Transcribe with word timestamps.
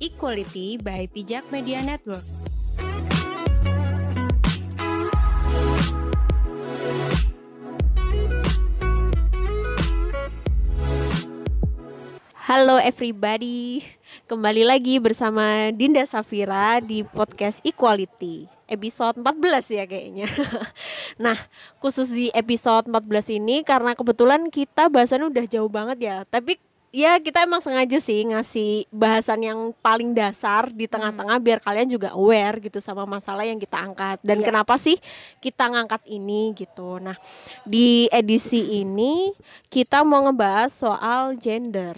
Equality 0.00 0.80
by 0.80 1.04
Pijak 1.12 1.44
Media 1.52 1.84
Network. 1.84 2.24
Halo 12.48 12.80
everybody, 12.80 13.84
kembali 14.24 14.64
lagi 14.64 14.96
bersama 14.96 15.68
Dinda 15.76 16.08
Safira 16.08 16.80
di 16.80 17.04
podcast 17.04 17.60
Equality 17.60 18.48
episode 18.70 19.20
14 19.20 19.76
ya 19.76 19.84
kayaknya. 19.84 20.28
nah, 21.28 21.36
khusus 21.76 22.08
di 22.08 22.32
episode 22.32 22.88
14 22.88 23.36
ini 23.36 23.60
karena 23.68 23.92
kebetulan 23.92 24.48
kita 24.48 24.88
bahasannya 24.88 25.28
udah 25.28 25.44
jauh 25.44 25.68
banget 25.68 25.98
ya, 26.08 26.16
tapi 26.24 26.56
ya 26.90 27.22
kita 27.22 27.46
emang 27.46 27.62
sengaja 27.62 28.02
sih 28.02 28.26
ngasih 28.26 28.90
bahasan 28.90 29.46
yang 29.46 29.58
paling 29.78 30.10
dasar 30.10 30.66
di 30.74 30.90
tengah-tengah 30.90 31.38
hmm. 31.38 31.46
biar 31.46 31.58
kalian 31.62 31.86
juga 31.86 32.10
aware 32.14 32.58
gitu 32.58 32.82
sama 32.82 33.06
masalah 33.06 33.46
yang 33.46 33.62
kita 33.62 33.78
angkat 33.78 34.18
dan 34.26 34.42
yeah. 34.42 34.46
kenapa 34.50 34.74
sih 34.74 34.98
kita 35.38 35.70
ngangkat 35.70 36.02
ini 36.10 36.50
gitu. 36.58 36.98
Nah, 36.98 37.14
di 37.62 38.10
edisi 38.10 38.82
ini 38.82 39.30
kita 39.70 40.02
mau 40.02 40.26
ngebahas 40.26 40.74
soal 40.74 41.38
gender. 41.38 41.94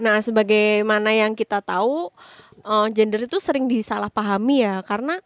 Nah, 0.00 0.24
sebagaimana 0.24 1.12
yang 1.12 1.36
kita 1.36 1.60
tahu, 1.60 2.08
uh, 2.64 2.88
gender 2.88 3.28
itu 3.28 3.36
sering 3.42 3.68
disalahpahami 3.68 4.64
ya, 4.64 4.80
karena 4.80 5.20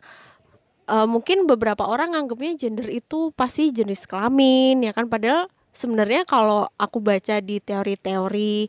uh, 0.91 1.07
mungkin 1.07 1.47
beberapa 1.47 1.87
orang 1.87 2.19
nganggapnya 2.19 2.59
gender 2.59 2.91
itu 2.91 3.31
pasti 3.39 3.71
jenis 3.71 4.11
kelamin 4.11 4.83
ya 4.83 4.91
kan, 4.91 5.07
padahal 5.07 5.47
sebenarnya 5.77 6.25
kalau 6.25 6.65
aku 6.81 6.99
baca 7.05 7.39
di 7.45 7.61
teori-teori 7.61 8.67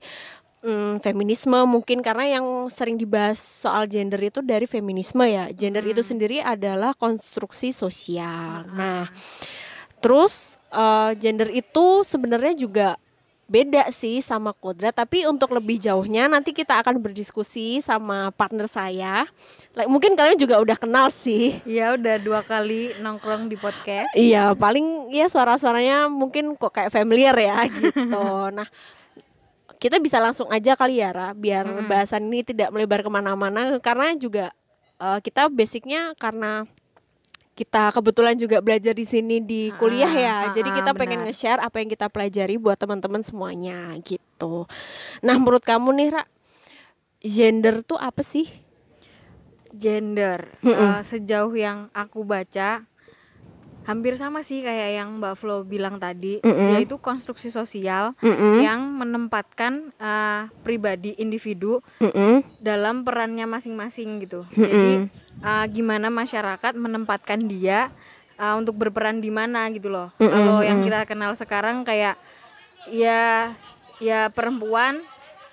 hmm, 0.68 1.00
feminisme 1.00 1.56
mungkin 1.64 2.04
karena 2.04 2.38
yang 2.38 2.68
sering 2.68 3.00
dibahas 3.00 3.40
soal 3.40 3.88
gender 3.88 4.20
itu 4.20 4.44
dari 4.44 4.68
feminisme 4.68 5.24
ya, 5.24 5.48
gender 5.56 5.88
hmm. 5.88 5.94
itu 5.96 6.02
sendiri 6.04 6.38
adalah 6.44 6.92
konstruksi 7.00 7.72
sosial. 7.72 8.68
Hmm. 8.68 8.76
Nah, 8.76 9.04
terus 10.04 10.60
uh, 10.76 11.16
gender 11.16 11.48
itu 11.56 12.04
sebenarnya 12.04 12.54
juga 12.60 13.00
beda 13.48 13.88
sih 13.96 14.20
sama 14.20 14.52
kodrat 14.52 14.92
tapi 14.92 15.24
untuk 15.24 15.56
lebih 15.56 15.80
jauhnya 15.80 16.28
nanti 16.28 16.52
kita 16.52 16.84
akan 16.84 17.00
berdiskusi 17.00 17.80
sama 17.80 18.30
partner 18.36 18.68
saya. 18.68 19.24
Mungkin 19.74 20.20
kalian 20.20 20.36
juga 20.36 20.60
udah 20.60 20.76
kenal 20.76 21.08
sih. 21.10 21.64
Iya 21.64 21.96
udah 21.96 22.16
dua 22.20 22.44
kali 22.44 23.00
nongkrong 23.00 23.48
di 23.48 23.56
podcast. 23.56 24.12
Iya 24.14 24.52
paling 24.54 25.16
ya 25.16 25.32
suara-suaranya 25.32 26.12
mungkin 26.12 26.60
kok 26.60 26.76
kayak 26.76 26.92
familiar 26.92 27.34
ya 27.40 27.64
gitu. 27.80 28.04
Nah 28.52 28.68
kita 29.80 30.02
bisa 30.04 30.20
langsung 30.20 30.50
aja 30.52 30.76
kali 30.76 31.00
ya 31.00 31.14
Ra, 31.14 31.28
biar 31.32 31.64
hmm. 31.64 31.88
bahasan 31.88 32.28
ini 32.28 32.44
tidak 32.44 32.74
melebar 32.76 33.00
ke 33.00 33.10
mana-mana. 33.10 33.80
Karena 33.80 34.12
juga 34.18 34.52
uh, 35.00 35.24
kita 35.24 35.48
basicnya 35.48 36.12
karena 36.20 36.66
kita 37.58 37.90
kebetulan 37.90 38.38
juga 38.38 38.62
belajar 38.62 38.94
di 38.94 39.02
sini 39.02 39.42
di 39.42 39.74
kuliah 39.82 40.14
ya. 40.14 40.36
Ah, 40.46 40.54
Jadi 40.54 40.70
kita 40.70 40.94
benar. 40.94 41.02
pengen 41.02 41.20
nge-share 41.26 41.58
apa 41.58 41.82
yang 41.82 41.90
kita 41.90 42.06
pelajari 42.06 42.62
buat 42.62 42.78
teman-teman 42.78 43.26
semuanya 43.26 43.98
gitu. 44.06 44.70
Nah, 45.26 45.36
menurut 45.42 45.66
kamu 45.66 45.90
nih, 45.98 46.10
Ra, 46.14 46.24
gender 47.26 47.82
tuh 47.82 47.98
apa 47.98 48.22
sih? 48.22 48.46
Gender 49.74 50.54
mm 50.62 50.70
-mm. 50.70 50.78
Uh, 50.78 51.02
sejauh 51.02 51.54
yang 51.58 51.90
aku 51.98 52.22
baca 52.22 52.86
hampir 53.88 54.20
sama 54.20 54.44
sih 54.44 54.60
kayak 54.60 55.00
yang 55.00 55.24
Mbak 55.24 55.40
Flo 55.40 55.64
bilang 55.64 55.96
tadi, 55.96 56.44
mm 56.44 56.52
-mm. 56.52 56.70
yaitu 56.76 57.00
konstruksi 57.00 57.48
sosial 57.48 58.12
mm 58.20 58.36
-mm. 58.36 58.56
yang 58.60 58.82
menempatkan 58.84 59.96
uh, 59.96 60.52
pribadi 60.68 61.16
individu 61.16 61.80
mm 62.04 62.12
-mm. 62.12 62.36
dalam 62.60 63.08
perannya 63.08 63.48
masing-masing 63.48 64.28
gitu. 64.28 64.44
Mm 64.52 64.60
-mm. 64.60 64.68
Jadi 64.68 64.94
uh, 65.40 65.66
gimana 65.72 66.12
masyarakat 66.12 66.76
menempatkan 66.76 67.48
dia 67.48 67.96
uh, 68.36 68.60
untuk 68.60 68.76
berperan 68.76 69.24
di 69.24 69.32
mana 69.32 69.72
gitu 69.72 69.88
loh. 69.88 70.12
Mm 70.20 70.28
-hmm. 70.28 70.36
Kalau 70.36 70.58
yang 70.68 70.80
kita 70.84 71.00
kenal 71.08 71.32
sekarang 71.40 71.88
kayak 71.88 72.20
ya 72.92 73.56
ya 74.04 74.28
perempuan 74.36 75.00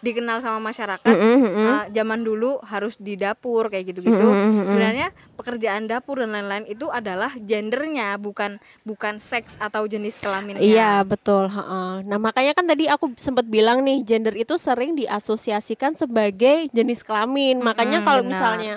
dikenal 0.04 0.44
sama 0.44 0.60
masyarakat 0.60 1.08
mm 1.08 1.36
-hmm. 1.40 1.64
uh, 1.64 1.84
zaman 1.88 2.20
dulu 2.20 2.60
harus 2.60 3.00
di 3.00 3.16
dapur 3.16 3.72
kayak 3.72 3.96
gitu-gitu. 3.96 4.12
Mm 4.12 4.36
-hmm. 4.36 4.66
Sebenarnya 4.68 5.08
pekerjaan 5.40 5.88
dapur 5.88 6.20
dan 6.20 6.36
lain-lain 6.36 6.68
itu 6.68 6.92
adalah 6.92 7.32
gendernya 7.40 8.20
bukan 8.20 8.60
bukan 8.84 9.16
seks 9.16 9.56
atau 9.56 9.88
jenis 9.88 10.20
kelaminnya. 10.20 10.60
Iya, 10.60 10.92
betul, 11.08 11.48
uh, 11.48 12.04
Nah, 12.04 12.18
makanya 12.20 12.52
kan 12.52 12.68
tadi 12.68 12.84
aku 12.84 13.16
sempat 13.16 13.48
bilang 13.48 13.80
nih 13.80 14.04
gender 14.04 14.36
itu 14.36 14.60
sering 14.60 14.92
diasosiasikan 14.92 15.96
sebagai 15.96 16.68
jenis 16.76 17.00
kelamin. 17.00 17.64
Makanya 17.64 17.98
mm 17.98 18.04
-hmm, 18.04 18.08
kalau 18.12 18.22
misalnya 18.22 18.74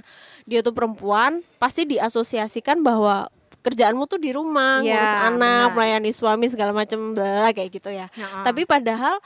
dia 0.48 0.64
tuh 0.64 0.72
perempuan, 0.72 1.44
pasti 1.60 1.84
diasosiasikan 1.84 2.80
bahwa 2.80 3.28
kerjaanmu 3.68 4.08
tuh 4.08 4.16
di 4.16 4.32
rumah, 4.32 4.80
ya, 4.80 4.96
ngurus 4.96 5.16
anak, 5.28 5.66
benar. 5.68 5.76
melayani 5.76 6.12
suami 6.16 6.48
segala 6.48 6.72
macam 6.72 7.12
kayak 7.52 7.68
gitu 7.68 7.92
ya. 7.92 8.08
ya 8.16 8.48
Tapi 8.48 8.64
padahal 8.64 9.20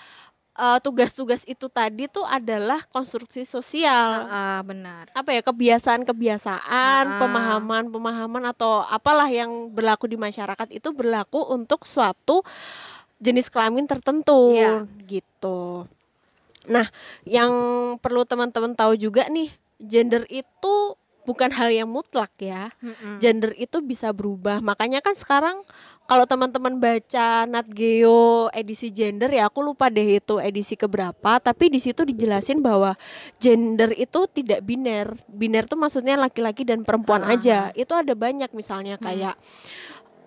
uh, 0.56 0.80
tugas-tugas 0.84 1.44
itu 1.48 1.68
tadi 1.72 2.08
tuh 2.12 2.26
adalah 2.26 2.84
konstruksi 2.92 3.48
sosial. 3.48 4.28
Uh, 4.28 4.62
benar. 4.66 5.08
Apa 5.16 5.36
ya 5.36 5.42
kebiasaan-kebiasaan, 5.46 7.04
uh, 7.08 7.20
pemahaman-pemahaman 7.20 8.44
atau 8.52 8.84
apalah 8.88 9.28
yang 9.32 9.72
berlaku 9.72 10.08
di 10.10 10.18
masyarakat 10.20 10.68
itu 10.74 10.90
berlaku 10.92 11.40
untuk 11.52 11.88
suatu 11.88 12.44
jenis 13.22 13.54
kelamin 13.54 13.86
tertentu 13.86 14.58
yeah. 14.58 14.84
gitu. 15.06 15.86
Nah, 16.66 16.90
yang 17.26 17.52
perlu 18.02 18.26
teman-teman 18.26 18.74
tahu 18.74 18.98
juga 18.98 19.30
nih, 19.30 19.50
gender 19.82 20.26
itu 20.30 20.98
bukan 21.26 21.54
hal 21.54 21.70
yang 21.70 21.90
mutlak 21.90 22.34
ya. 22.42 22.74
Mm-hmm. 22.82 23.16
Gender 23.22 23.52
itu 23.58 23.78
bisa 23.82 24.10
berubah. 24.14 24.62
Makanya 24.62 25.02
kan 25.06 25.14
sekarang 25.14 25.62
kalau 26.10 26.28
teman-teman 26.28 26.76
baca 26.76 27.48
Nat 27.48 27.68
Geo 27.72 28.52
edisi 28.52 28.92
gender 28.92 29.32
ya 29.32 29.48
aku 29.48 29.64
lupa 29.64 29.88
deh 29.88 30.20
itu 30.20 30.44
edisi 30.44 30.76
keberapa, 30.76 31.40
tapi 31.40 31.72
di 31.72 31.80
situ 31.80 32.04
dijelasin 32.04 32.60
bahwa 32.60 33.00
gender 33.40 33.96
itu 33.96 34.28
tidak 34.28 34.60
biner. 34.66 35.16
Biner 35.32 35.72
tuh 35.72 35.80
maksudnya 35.80 36.20
laki-laki 36.20 36.68
dan 36.68 36.84
perempuan 36.84 37.24
uh-huh. 37.24 37.36
aja. 37.40 37.72
Itu 37.78 37.96
ada 37.96 38.12
banyak 38.12 38.52
misalnya 38.52 39.00
kayak 39.00 39.40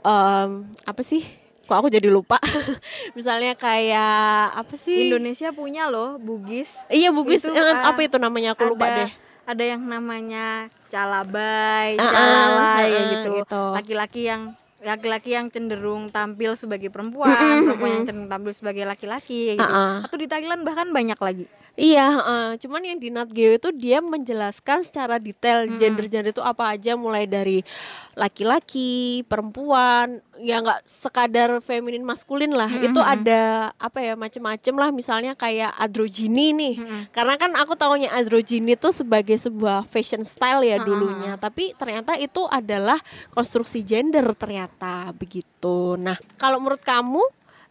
hmm. 0.01 0.09
um, 0.09 0.51
apa 0.89 1.03
sih? 1.05 1.21
Kok 1.65 1.77
aku 1.85 1.89
jadi 1.93 2.09
lupa? 2.13 2.41
misalnya 3.19 3.53
kayak 3.57 4.57
apa 4.57 4.75
sih? 4.81 5.09
Indonesia 5.09 5.53
punya 5.53 5.93
loh 5.93 6.17
Bugis. 6.17 6.73
Iya 6.89 7.13
Bugis. 7.13 7.45
Itu, 7.45 7.53
uh, 7.53 7.93
apa 7.93 8.01
itu 8.05 8.17
namanya? 8.17 8.57
Aku 8.57 8.69
ada, 8.69 8.73
lupa 8.73 8.87
deh 8.89 9.13
ada 9.45 9.65
yang 9.65 9.85
namanya 9.85 10.73
calabai, 10.89 12.01
uh, 12.01 12.09
calalai 12.09 12.89
uh, 12.89 12.97
uh, 12.97 13.05
gitu. 13.13 13.31
gitu. 13.45 13.65
Laki-laki 13.77 14.23
yang 14.25 14.57
laki-laki 14.85 15.33
yang 15.33 15.49
cenderung 15.49 16.13
tampil 16.13 16.55
sebagai 16.55 16.93
perempuan, 16.93 17.33
mm 17.33 17.41
-hmm. 17.41 17.65
perempuan 17.67 17.91
yang 17.91 18.05
cenderung 18.07 18.31
tampil 18.31 18.53
sebagai 18.53 18.85
laki-laki 18.85 19.57
gitu. 19.57 19.65
Uh 19.65 20.05
-uh. 20.05 20.07
Atau 20.07 20.21
di 20.21 20.29
Thailand 20.29 20.63
bahkan 20.63 20.93
banyak 20.93 21.19
lagi. 21.19 21.49
Iya, 21.75 22.07
uh, 22.23 22.53
cuman 22.55 22.87
yang 22.87 22.99
di 23.03 23.11
Nat 23.11 23.35
Geo 23.35 23.59
itu 23.59 23.75
dia 23.75 23.99
menjelaskan 23.99 24.87
secara 24.87 25.19
detail 25.19 25.67
hmm. 25.67 25.75
gender-gender 25.75 26.31
itu 26.31 26.39
apa 26.39 26.71
aja 26.71 26.95
mulai 26.95 27.27
dari 27.27 27.67
laki-laki, 28.15 29.27
perempuan, 29.27 30.23
ya 30.39 30.63
nggak 30.63 30.87
sekadar 30.87 31.59
feminin 31.59 32.07
maskulin 32.07 32.55
lah. 32.55 32.71
Hmm. 32.71 32.87
Itu 32.87 33.03
ada 33.03 33.75
apa 33.75 33.99
ya 34.07 34.15
macem-macem 34.15 34.71
lah 34.79 34.95
misalnya 34.95 35.35
kayak 35.35 35.75
androgini 35.75 36.55
nih. 36.55 36.75
Hmm. 36.79 37.03
Karena 37.11 37.35
kan 37.35 37.51
aku 37.59 37.75
taunya 37.75 38.07
androgini 38.15 38.79
itu 38.79 38.95
sebagai 38.95 39.35
sebuah 39.35 39.91
fashion 39.91 40.23
style 40.23 40.63
ya 40.63 40.79
hmm. 40.79 40.87
dulunya, 40.87 41.33
tapi 41.43 41.75
ternyata 41.75 42.15
itu 42.15 42.47
adalah 42.47 43.03
konstruksi 43.35 43.83
gender 43.83 44.31
ternyata 44.39 45.11
begitu. 45.11 45.99
Nah, 45.99 46.23
kalau 46.39 46.63
menurut 46.63 46.87
kamu 46.87 47.23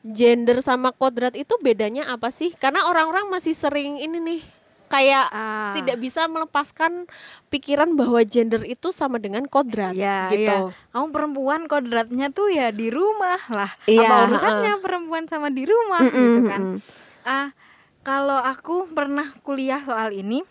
gender 0.03 0.59
sama 0.59 0.91
kodrat 0.91 1.33
itu 1.33 1.55
bedanya 1.63 2.11
apa 2.11 2.29
sih? 2.29 2.51
Karena 2.55 2.91
orang-orang 2.91 3.31
masih 3.31 3.55
sering 3.55 3.97
ini 3.97 4.19
nih 4.19 4.41
kayak 4.93 5.25
ah. 5.33 5.73
tidak 5.73 5.97
bisa 5.97 6.29
melepaskan 6.29 7.09
pikiran 7.49 7.97
bahwa 7.97 8.21
gender 8.21 8.61
itu 8.61 8.93
sama 8.93 9.17
dengan 9.17 9.49
kodrat 9.49 9.97
ya, 9.97 10.29
gitu. 10.29 10.69
Ya. 10.69 10.91
Kamu 10.93 11.09
perempuan 11.09 11.65
kodratnya 11.65 12.29
tuh 12.29 12.53
ya 12.53 12.69
di 12.69 12.93
rumah 12.93 13.41
lah. 13.49 13.73
Ya, 13.89 14.05
Apa 14.05 14.15
urusannya 14.29 14.73
uh. 14.77 14.81
perempuan 14.85 15.25
sama 15.25 15.49
di 15.49 15.65
rumah 15.65 16.01
mm 16.05 16.11
-mm, 16.13 16.21
gitu 16.21 16.41
kan. 16.45 16.61
Mm 16.61 16.79
Ah, 17.23 17.55
kalau 18.03 18.35
aku 18.35 18.91
pernah 18.91 19.31
kuliah 19.47 19.79
soal 19.87 20.11
ini 20.11 20.43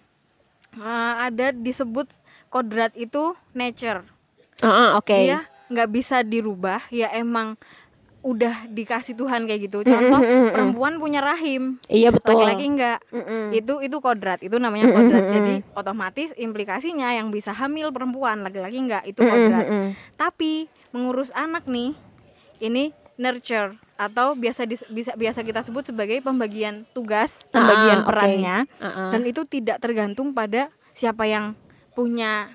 uh, 0.81 1.15
ada 1.21 1.53
disebut 1.53 2.09
kodrat 2.49 2.97
itu 2.97 3.37
nature. 3.53 4.09
Uh, 4.65 4.67
uh, 4.67 4.89
oke. 4.97 5.13
Okay. 5.13 5.29
Iya, 5.29 5.45
nggak 5.69 5.89
bisa 5.93 6.25
dirubah. 6.25 6.89
Ya 6.89 7.13
emang 7.13 7.61
udah 8.23 8.71
dikasih 8.71 9.19
Tuhan 9.19 9.51
kayak 9.51 9.69
gitu. 9.69 9.83
Contoh 9.83 10.23
mm 10.23 10.27
-hmm. 10.31 10.51
perempuan 10.55 10.95
punya 11.03 11.19
rahim. 11.19 11.83
Iya 11.91 12.15
betul. 12.15 12.39
Laki-laki 12.39 12.65
enggak. 12.71 12.99
Mm. 13.11 13.51
Itu 13.51 13.75
itu 13.83 13.97
kodrat, 13.99 14.41
itu 14.41 14.57
namanya 14.63 14.95
kodrat. 14.95 15.25
Mm. 15.27 15.33
Jadi 15.35 15.55
otomatis 15.75 16.31
implikasinya 16.39 17.11
yang 17.13 17.35
bisa 17.35 17.51
hamil 17.51 17.91
perempuan, 17.91 18.47
laki-laki 18.47 18.79
enggak, 18.79 19.03
itu 19.05 19.21
kodrat. 19.21 19.67
Mm. 19.67 19.89
Tapi 20.15 20.71
mengurus 20.95 21.35
anak 21.35 21.67
nih 21.67 21.99
ini 22.63 22.95
nurture 23.19 23.77
atau 23.99 24.35
biasa 24.35 24.67
dis, 24.67 24.83
bisa 24.89 25.15
biasa 25.15 25.43
kita 25.47 25.63
sebut 25.63 25.91
sebagai 25.91 26.19
pembagian 26.23 26.87
tugas, 26.91 27.39
pembagian 27.51 28.03
ah, 28.03 28.07
perannya 28.07 28.57
okay. 28.67 28.83
uh 28.83 28.89
-uh. 28.89 29.11
dan 29.15 29.23
itu 29.29 29.43
tidak 29.47 29.79
tergantung 29.79 30.35
pada 30.35 30.73
siapa 30.97 31.29
yang 31.29 31.55
punya 31.93 32.51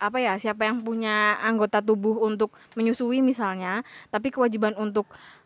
apa 0.00 0.16
ya 0.16 0.34
siapa 0.34 0.64
yang 0.64 0.80
punya 0.80 1.14
anggota 1.38 1.78
tubuh 1.78 2.16
untuk 2.18 2.48
menyusui 2.72 3.20
misalnya 3.20 3.84
tapi 4.08 4.28
kewajiban 4.28 4.72
untuk 4.74 5.04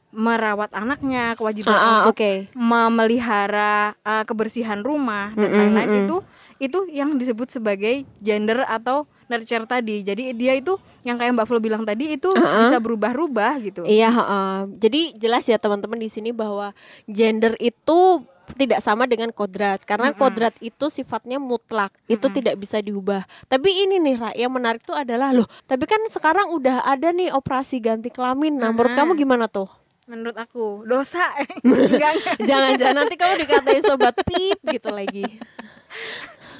merawat 0.08 0.70
anaknya 0.70 1.34
kewajiban 1.34 1.74
Ah, 1.74 1.82
ah, 1.82 1.94
untuk 2.06 2.14
oke. 2.14 2.32
memelihara 2.54 3.74
uh, 4.00 4.22
kebersihan 4.22 4.78
rumah 4.80 5.34
dan 5.34 5.50
lain-lain 5.50 5.90
mm-mm. 5.90 6.02
itu 6.04 6.16
itu 6.56 6.78
yang 6.88 7.18
disebut 7.18 7.50
sebagai 7.50 8.06
gender 8.18 8.62
atau 8.62 9.10
nurture 9.26 9.66
tadi 9.66 10.00
jadi 10.00 10.30
dia 10.30 10.54
itu 10.54 10.76
yang 11.02 11.18
kayak 11.18 11.34
Mbak 11.34 11.44
Flo 11.44 11.58
bilang 11.58 11.82
tadi 11.82 12.14
itu 12.14 12.30
Ah, 12.30 12.40
ah. 12.40 12.58
bisa 12.62 12.78
berubah-ubah 12.78 13.52
gitu 13.60 13.82
Iya, 13.82 14.08
heeh. 14.08 14.56
jadi 14.78 15.00
jelas 15.18 15.44
ya 15.44 15.58
teman-teman 15.58 15.98
di 15.98 16.06
sini 16.06 16.30
bahwa 16.30 16.70
gender 17.04 17.58
itu 17.58 18.22
tidak 18.52 18.78
sama 18.78 19.04
dengan 19.04 19.28
kodrat 19.28 19.80
karena 19.82 20.12
Mm-mm. 20.12 20.20
kodrat 20.20 20.52
itu 20.58 20.86
sifatnya 20.86 21.36
mutlak 21.36 21.88
itu 22.04 22.20
Mm-mm. 22.20 22.36
tidak 22.36 22.54
bisa 22.56 22.78
diubah 22.78 23.24
tapi 23.44 23.72
ini 23.80 23.96
nih 23.98 24.14
Ra 24.14 24.30
yang 24.32 24.50
menarik 24.50 24.80
tuh 24.80 24.92
adalah 24.92 25.32
loh 25.32 25.48
tapi 25.64 25.84
kan 25.84 26.00
sekarang 26.06 26.50
udah 26.50 26.82
ada 26.82 27.08
nih 27.08 27.30
operasi 27.30 27.78
ganti 27.78 28.08
kelamin 28.08 28.54
nah 28.54 28.68
menurut 28.68 28.92
Ah. 28.92 28.98
kamu 28.98 29.16
gimana 29.16 29.46
tuh 29.46 29.66
menurut 30.04 30.36
aku 30.36 30.84
dosa 30.84 31.32
enggak 31.64 32.36
jangan-jangan 32.38 32.96
nanti 33.00 33.16
kamu 33.16 33.40
dikatain 33.40 33.80
sobat 33.80 34.12
pip 34.20 34.60
gitu 34.68 34.92
lagi 34.92 35.24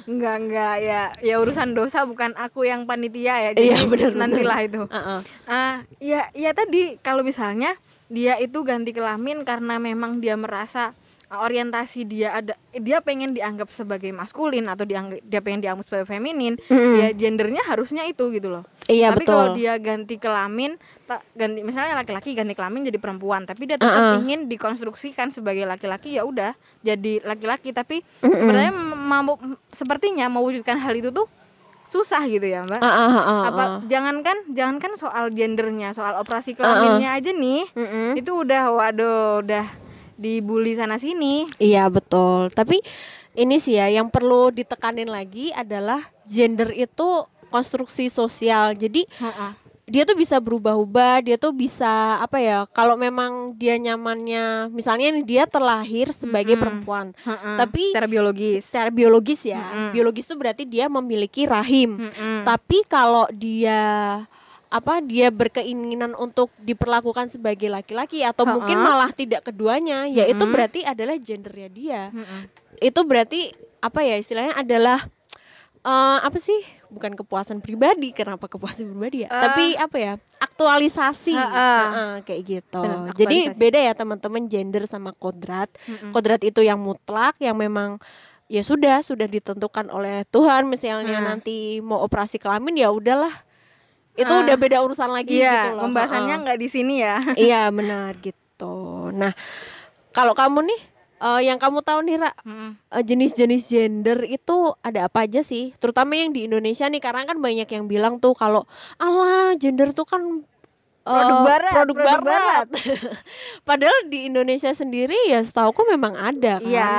enggak 0.05 0.35
enggak 0.39 0.75
ya 0.81 1.01
ya 1.19 1.35
urusan 1.37 1.73
dosa 1.73 2.05
bukan 2.05 2.33
aku 2.35 2.61
yang 2.61 2.85
panitia 2.85 3.41
ya 3.41 3.49
Iya, 3.53 3.77
jadi 3.77 3.85
benar, 3.85 4.11
benar. 4.13 4.13
nantilah 4.17 4.59
itu 4.61 4.81
Heeh. 4.85 5.19
ah 5.45 5.75
ya 5.97 6.29
ya 6.31 6.51
tadi 6.53 6.97
kalau 7.01 7.21
misalnya 7.21 7.73
dia 8.05 8.37
itu 8.37 8.61
ganti 8.61 8.93
kelamin 8.93 9.41
karena 9.41 9.77
memang 9.77 10.17
dia 10.17 10.33
merasa 10.33 10.89
uh, 10.89 11.04
orientasi 11.29 12.05
dia 12.05 12.37
ada 12.37 12.53
dia 12.71 13.01
pengen 13.01 13.33
dianggap 13.33 13.73
sebagai 13.73 14.09
maskulin 14.09 14.69
atau 14.69 14.85
dianggap 14.85 15.19
dia 15.21 15.39
pengen 15.41 15.61
dianggap 15.65 15.85
sebagai 15.85 16.05
feminin 16.05 16.55
Mm-mm. 16.69 17.01
ya 17.01 17.07
gendernya 17.11 17.65
harusnya 17.65 18.05
itu 18.05 18.29
gitu 18.29 18.53
loh 18.53 18.63
iya 18.85 19.09
tapi 19.09 19.25
betul 19.25 19.33
kalau 19.33 19.45
dia 19.57 19.73
ganti 19.81 20.15
kelamin 20.15 20.77
tak 21.05 21.25
ganti 21.33 21.61
misalnya 21.61 21.97
laki-laki 21.97 22.33
ganti 22.33 22.53
kelamin 22.53 22.85
jadi 22.85 22.97
perempuan 23.01 23.45
tapi 23.45 23.65
dia 23.65 23.77
tetap 23.77 23.93
Uh-uh. 23.93 24.21
ingin 24.21 24.45
dikonstruksikan 24.45 25.29
sebagai 25.29 25.65
laki-laki 25.65 26.17
ya 26.17 26.25
udah 26.25 26.53
jadi 26.81 27.25
laki-laki 27.25 27.73
tapi 27.73 28.05
Mm-mm. 28.21 28.29
sebenarnya 28.29 28.73
mau 29.05 29.37
sepertinya 29.71 30.29
mewujudkan 30.29 30.77
hal 30.77 30.93
itu 30.93 31.09
tuh 31.09 31.25
susah 31.85 32.25
gitu 32.25 32.49
ya 32.49 32.65
mbak 32.65 32.81
Ah, 32.81 32.89
ah, 32.89 33.05
ah, 33.05 33.21
ah, 33.21 33.41
apa 33.45 33.63
jangankan 33.85 34.33
jangankan 34.49 34.97
soal 34.97 35.29
gendernya 35.29 35.93
soal 35.93 36.17
operasi 36.17 36.57
kelaminnya 36.57 37.13
aja 37.13 37.29
nih 37.29 37.69
Mm-mm. 37.77 38.17
itu 38.17 38.33
udah 38.33 38.73
waduh 38.73 39.45
udah 39.45 39.84
dibully 40.15 40.75
sana 40.75 40.95
sini 40.95 41.47
Iya 41.57 41.87
betul. 41.87 42.51
Tapi 42.51 42.79
ini 43.35 43.59
sih 43.59 43.75
ya 43.75 43.91
yang 43.91 44.07
perlu 44.07 44.49
ditekanin 44.49 45.11
lagi 45.11 45.51
adalah 45.51 45.99
gender 46.23 46.71
itu 46.71 47.27
konstruksi 47.51 48.07
sosial. 48.07 48.75
Jadi 48.75 49.07
dia 49.85 50.01
tuh 50.01 50.17
bisa 50.17 50.41
berubah-ubah, 50.41 51.21
dia 51.21 51.37
tuh 51.37 51.53
bisa 51.53 52.17
apa 52.17 52.41
ya? 52.41 52.65
Kalau 52.73 52.97
memang 52.97 53.53
dia 53.53 53.77
nyamannya, 53.77 54.73
misalnya 54.73 55.13
dia 55.21 55.45
terlahir 55.45 56.09
sebagai 56.09 56.57
Mm-mm. 56.57 56.63
perempuan, 56.63 57.07
Heeh. 57.21 57.55
Tapi- 57.61 57.93
secara 57.93 58.09
biologis 58.09 58.65
secara 58.65 58.89
biologis 58.89 59.45
ya. 59.45 59.61
Mm-mm. 59.61 59.89
Biologis 59.93 60.25
itu 60.25 60.35
berarti 60.35 60.63
dia 60.65 60.89
memiliki 60.89 61.45
rahim. 61.45 62.01
Mm-mm. 62.01 62.41
Tapi 62.41 62.81
kalau 62.89 63.29
dia 63.29 64.25
apa 64.67 64.99
dia 64.99 65.29
berkeinginan 65.29 66.13
untuk 66.13 66.49
diperlakukan 66.57 67.29
sebagai 67.29 67.67
laki-laki 67.67 68.21
atau 68.21 68.43
mungkin 68.43 68.75
Ha-ha. 68.75 68.87
malah 68.87 69.11
tidak 69.11 69.45
keduanya, 69.45 70.03
ya 70.05 70.25
itu 70.25 70.43
berarti 70.43 70.81
adalah 70.81 71.15
gendernya 71.15 71.69
dia 71.69 72.01
Mm-mm. 72.09 72.41
itu 72.77 72.99
berarti 73.01 73.41
apa 73.79 74.01
ya 74.01 74.15
istilahnya 74.15 74.53
adalah 74.53 75.05
eh, 75.79 76.17
apa 76.19 76.35
sih 76.35 76.57
bukan 76.87 77.13
kepuasan 77.13 77.59
pribadi 77.59 78.09
kenapa 78.09 78.47
kepuasan 78.47 78.87
pribadi 78.87 79.23
ya 79.23 79.29
Eh. 79.29 79.39
tapi 79.39 79.65
apa 79.75 79.97
ya 79.97 80.13
aktualisasi 80.39 81.35
Ha-ha. 81.35 81.69
Heeh, 81.69 82.11
kayak 82.23 82.41
gitu 82.43 82.81
Benar, 82.81 83.13
jadi 83.13 83.37
beda 83.53 83.79
ya 83.81 83.93
teman-teman 83.93 84.43
gender 84.45 84.83
sama 84.85 85.11
kodrat 85.11 85.69
Mm-mm. 85.85 86.09
kodrat 86.09 86.41
itu 86.41 86.59
yang 86.59 86.79
mutlak 86.79 87.37
yang 87.37 87.53
memang 87.53 88.01
ya 88.45 88.61
sudah 88.61 89.01
sudah 89.01 89.25
ditentukan 89.25 89.89
oleh 89.89 90.25
Tuhan 90.25 90.65
misalnya 90.65 91.17
Hmm. 91.17 91.27
nanti 91.27 91.55
mau 91.79 91.99
operasi 91.99 92.37
kelamin 92.37 92.77
ya 92.77 92.89
udahlah 92.89 93.44
itu 94.15 94.27
Ah. 94.27 94.41
udah 94.41 94.55
beda 94.55 94.79
urusan 94.79 95.07
lagi 95.07 95.37
Iya, 95.37 95.51
gitu 95.51 95.69
loh 95.75 95.83
pembahasannya 95.85 96.35
nggak 96.41 96.57
di 96.57 96.67
sini 96.67 96.95
ya. 96.99 97.19
iya 97.41 97.67
benar 97.67 98.15
gitu 98.17 98.75
nah 99.11 99.35
kalau 100.09 100.31
kamu 100.31 100.63
nih 100.65 100.81
eh, 101.17 101.41
yang 101.43 101.57
kamu 101.57 101.79
tahu 101.79 101.99
nih 102.01 102.15
Ra 102.17 102.31
Mm. 102.41 102.71
Eh, 102.89 103.03
jenis-jenis 103.03 103.63
gender 103.65 104.19
itu 104.23 104.55
ada 104.79 105.07
apa 105.07 105.23
aja 105.23 105.41
sih? 105.41 105.75
Terutama 105.75 106.13
yang 106.13 106.29
di 106.29 106.45
Indonesia 106.45 106.85
nih 106.85 106.99
karena 106.99 107.23
kan 107.23 107.35
banyak 107.37 107.65
yang 107.65 107.85
bilang 107.85 108.17
tuh 108.17 108.31
kalau 108.31 108.63
alah 108.95 109.55
gender 109.55 109.91
tuh 109.91 110.03
kan 110.03 110.21
eh, 110.21 111.09
Produk 111.09 111.39
barat, 111.41 111.71
produk, 111.73 111.95
produk 111.97 112.21
barat. 112.21 112.67
Padahal 113.67 113.97
di 114.05 114.25
Indonesia 114.25 114.71
sendiri 114.71 115.15
ya 115.25 115.39
setauku 115.39 115.83
memang 115.85 116.13
ada 116.13 116.57
kan. 116.57 116.65
Iya. 116.65 116.95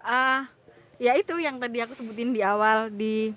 Ah, 0.00 0.48
ya 0.96 1.14
itu 1.14 1.36
yang 1.36 1.56
tadi 1.56 1.78
aku 1.78 1.92
sebutin 1.92 2.30
di 2.30 2.40
awal 2.40 2.88
di 2.88 3.30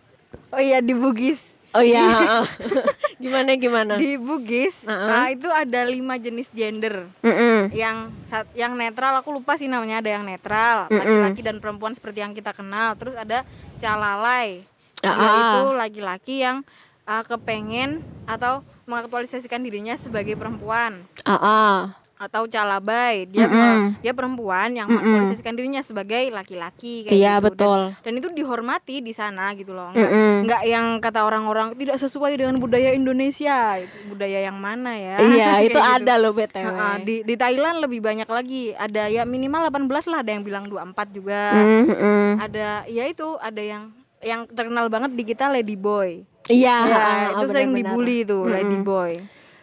Oh 0.49 0.57
iya 0.57 0.79
di 0.79 0.91
Bugis. 0.91 1.43
Oh 1.71 1.83
iya. 1.83 2.43
gimana 3.23 3.55
gimana? 3.55 3.93
Di 3.95 4.19
Bugis, 4.19 4.83
Heeh. 4.83 5.07
ah, 5.07 5.27
itu 5.31 5.47
ada 5.47 5.87
lima 5.87 6.19
jenis 6.19 6.51
gender. 6.51 7.07
Mm-mm. 7.23 7.71
Yang 7.71 8.11
sat- 8.27 8.51
yang 8.53 8.75
netral 8.75 9.15
aku 9.15 9.31
lupa 9.31 9.55
sih 9.55 9.71
namanya 9.71 10.03
ada 10.03 10.11
yang 10.11 10.27
netral, 10.27 10.91
laki-laki 10.91 11.39
dan 11.39 11.63
perempuan 11.63 11.95
seperti 11.95 12.19
yang 12.19 12.35
kita 12.35 12.51
kenal. 12.51 12.99
Terus 12.99 13.15
ada 13.15 13.47
calalai. 13.79 14.67
Ah, 14.99 15.15
Yaitu 15.15 15.61
ah. 15.63 15.75
laki-laki 15.79 16.35
yang 16.43 16.57
ah, 17.07 17.23
kepengen 17.23 18.03
atau 18.27 18.61
mengaktualisasikan 18.83 19.63
dirinya 19.63 19.95
sebagai 19.95 20.35
perempuan. 20.35 21.07
Ah, 21.23 21.39
ah. 21.39 21.77
Atau 22.21 22.45
calabai 22.45 23.25
dia 23.25 23.43
Mm-mm. 23.43 23.97
dia 23.97 24.13
perempuan 24.13 24.69
yang 24.71 24.85
Mm-mm. 24.85 25.01
mengaktualisasikan 25.01 25.53
dirinya 25.53 25.81
sebagai 25.81 26.29
laki-laki 26.29 27.03
kayak 27.03 27.11
Iya 27.11 27.33
gitu. 27.33 27.41
Dan- 27.41 27.45
betul. 27.49 27.81
dan, 27.97 28.13
itu 28.13 28.27
dihormati 28.31 28.95
di 28.99 29.09
sana 29.09 29.51
gitu 29.53 29.73
loh 29.73 29.89
nggak, 29.89 30.05
Mm-mm. 30.05 30.33
nggak 30.45 30.61
yang 30.63 30.85
kata 30.97 31.19
orang-orang 31.19 31.73
tidak 31.73 31.97
sesuai 31.97 32.37
dengan 32.37 32.55
budaya 32.55 32.93
Indonesia 32.93 33.75
itu 33.75 33.97
budaya 34.07 34.39
yang 34.39 34.55
mana 34.55 34.93
ya 34.93 35.17
Iya 35.17 35.49
itu 35.65 35.73
gitu. 35.73 35.81
ada 35.81 36.13
loh 36.15 36.29
btw. 36.31 36.61
Heeh, 36.61 36.93
di 37.01 37.15
di 37.23 37.33
Thailand 37.33 37.81
lebih 37.81 37.99
banyak 37.99 38.29
lagi 38.29 38.69
ada 38.71 39.09
ya 39.09 39.25
minimal 39.25 39.65
18 39.67 39.89
lah 40.05 40.19
ada 40.21 40.29
yang 40.29 40.43
bilang 40.43 40.65
24 40.65 40.93
juga 41.09 41.57
Mm-mm. 41.57 42.37
ada 42.37 42.85
ya 42.85 43.03
itu 43.03 43.33
ada 43.35 43.59
yang 43.59 43.89
yang 44.21 44.45
terkenal 44.45 44.85
banget 44.85 45.09
di 45.11 45.23
kita 45.23 45.49
lady 45.49 45.73
boy 45.73 46.21
Iya. 46.43 46.77
ya, 46.83 46.99
itu 47.33 47.47
sering 47.47 47.69
benar-benar. 47.69 47.89
dibully 47.89 48.17
tuh 48.23 48.45
lady 48.45 48.77
Mm-mm. 48.77 48.85
boy 48.85 49.11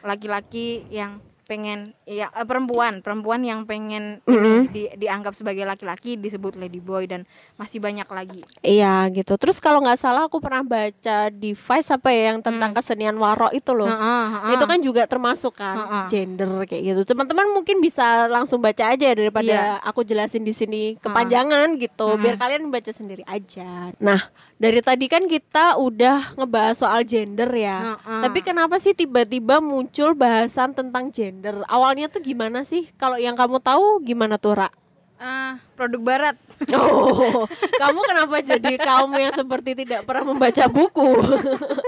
laki-laki 0.01 0.67
yang 0.89 1.19
pengen 1.45 1.91
ya 2.09 2.33
perempuan 2.43 3.05
perempuan 3.05 3.45
yang 3.45 3.69
pengen 3.69 4.25
Mm-mm. 4.25 4.65
ini 4.65 4.73
di, 4.73 4.83
dianggap 4.97 5.37
sebagai 5.37 5.69
laki-laki 5.69 6.17
disebut 6.17 6.57
lady 6.57 6.81
boy 6.81 7.05
dan 7.05 7.29
masih 7.55 7.79
banyak 7.79 8.09
lagi 8.09 8.41
Iya 8.65 9.13
gitu. 9.13 9.37
Terus 9.37 9.59
kalau 9.59 9.85
nggak 9.85 9.99
salah 9.99 10.25
aku 10.25 10.39
pernah 10.39 10.63
baca 10.63 11.29
di 11.29 11.53
Vice 11.53 11.91
apa 11.91 12.09
ya 12.09 12.33
yang 12.33 12.41
tentang 12.41 12.71
kesenian 12.73 13.19
waro 13.19 13.51
itu 13.51 13.75
loh. 13.75 13.91
Heeh, 13.91 14.25
heeh. 14.31 14.53
Itu 14.55 14.65
kan 14.65 14.79
juga 14.79 15.03
termasuk 15.05 15.59
kan 15.59 15.77
Heeh. 15.77 16.05
gender 16.07 16.65
kayak 16.65 16.83
gitu. 16.95 17.01
Teman-teman 17.03 17.51
mungkin 17.51 17.83
bisa 17.83 18.31
langsung 18.31 18.63
baca 18.63 18.95
aja 18.95 19.09
daripada 19.13 19.45
Iya. 19.75 19.83
aku 19.83 20.01
jelasin 20.01 20.47
di 20.47 20.55
sini 20.55 20.83
kepanjangan 20.99 21.75
gitu. 21.77 22.15
Heeh. 22.15 22.23
Biar 22.23 22.37
kalian 22.39 22.71
baca 22.71 22.93
sendiri 22.95 23.27
aja. 23.27 23.91
Nah, 23.99 24.31
dari 24.55 24.79
tadi 24.79 25.11
kan 25.11 25.27
kita 25.27 25.77
udah 25.77 26.39
ngebahas 26.39 26.79
soal 26.79 27.03
gender 27.03 27.51
ya. 27.51 27.99
Heeh. 27.99 28.23
Tapi 28.23 28.39
kenapa 28.41 28.79
sih 28.79 28.95
tiba-tiba 28.95 29.59
muncul 29.59 30.15
bahasan 30.15 30.71
tentang 30.71 31.11
gender? 31.11 31.67
Awalnya 31.67 31.98
tuh 32.07 32.23
gimana 32.23 32.63
sih? 32.63 32.87
Kalau 32.95 33.19
yang 33.19 33.35
kamu 33.35 33.59
tahu 33.59 33.99
gimana 34.07 34.39
tuh, 34.39 34.55
Ra? 34.55 34.71
Ah, 35.19 35.59
produk 35.75 35.99
barat 35.99 36.37
Oh, 36.79 37.43
kamu 37.83 38.01
kenapa 38.07 38.39
jadi 38.39 38.79
kamu 38.79 39.19
yang 39.19 39.35
seperti 39.35 39.75
tidak 39.75 40.07
pernah 40.07 40.31
membaca 40.31 40.71
buku? 40.71 41.11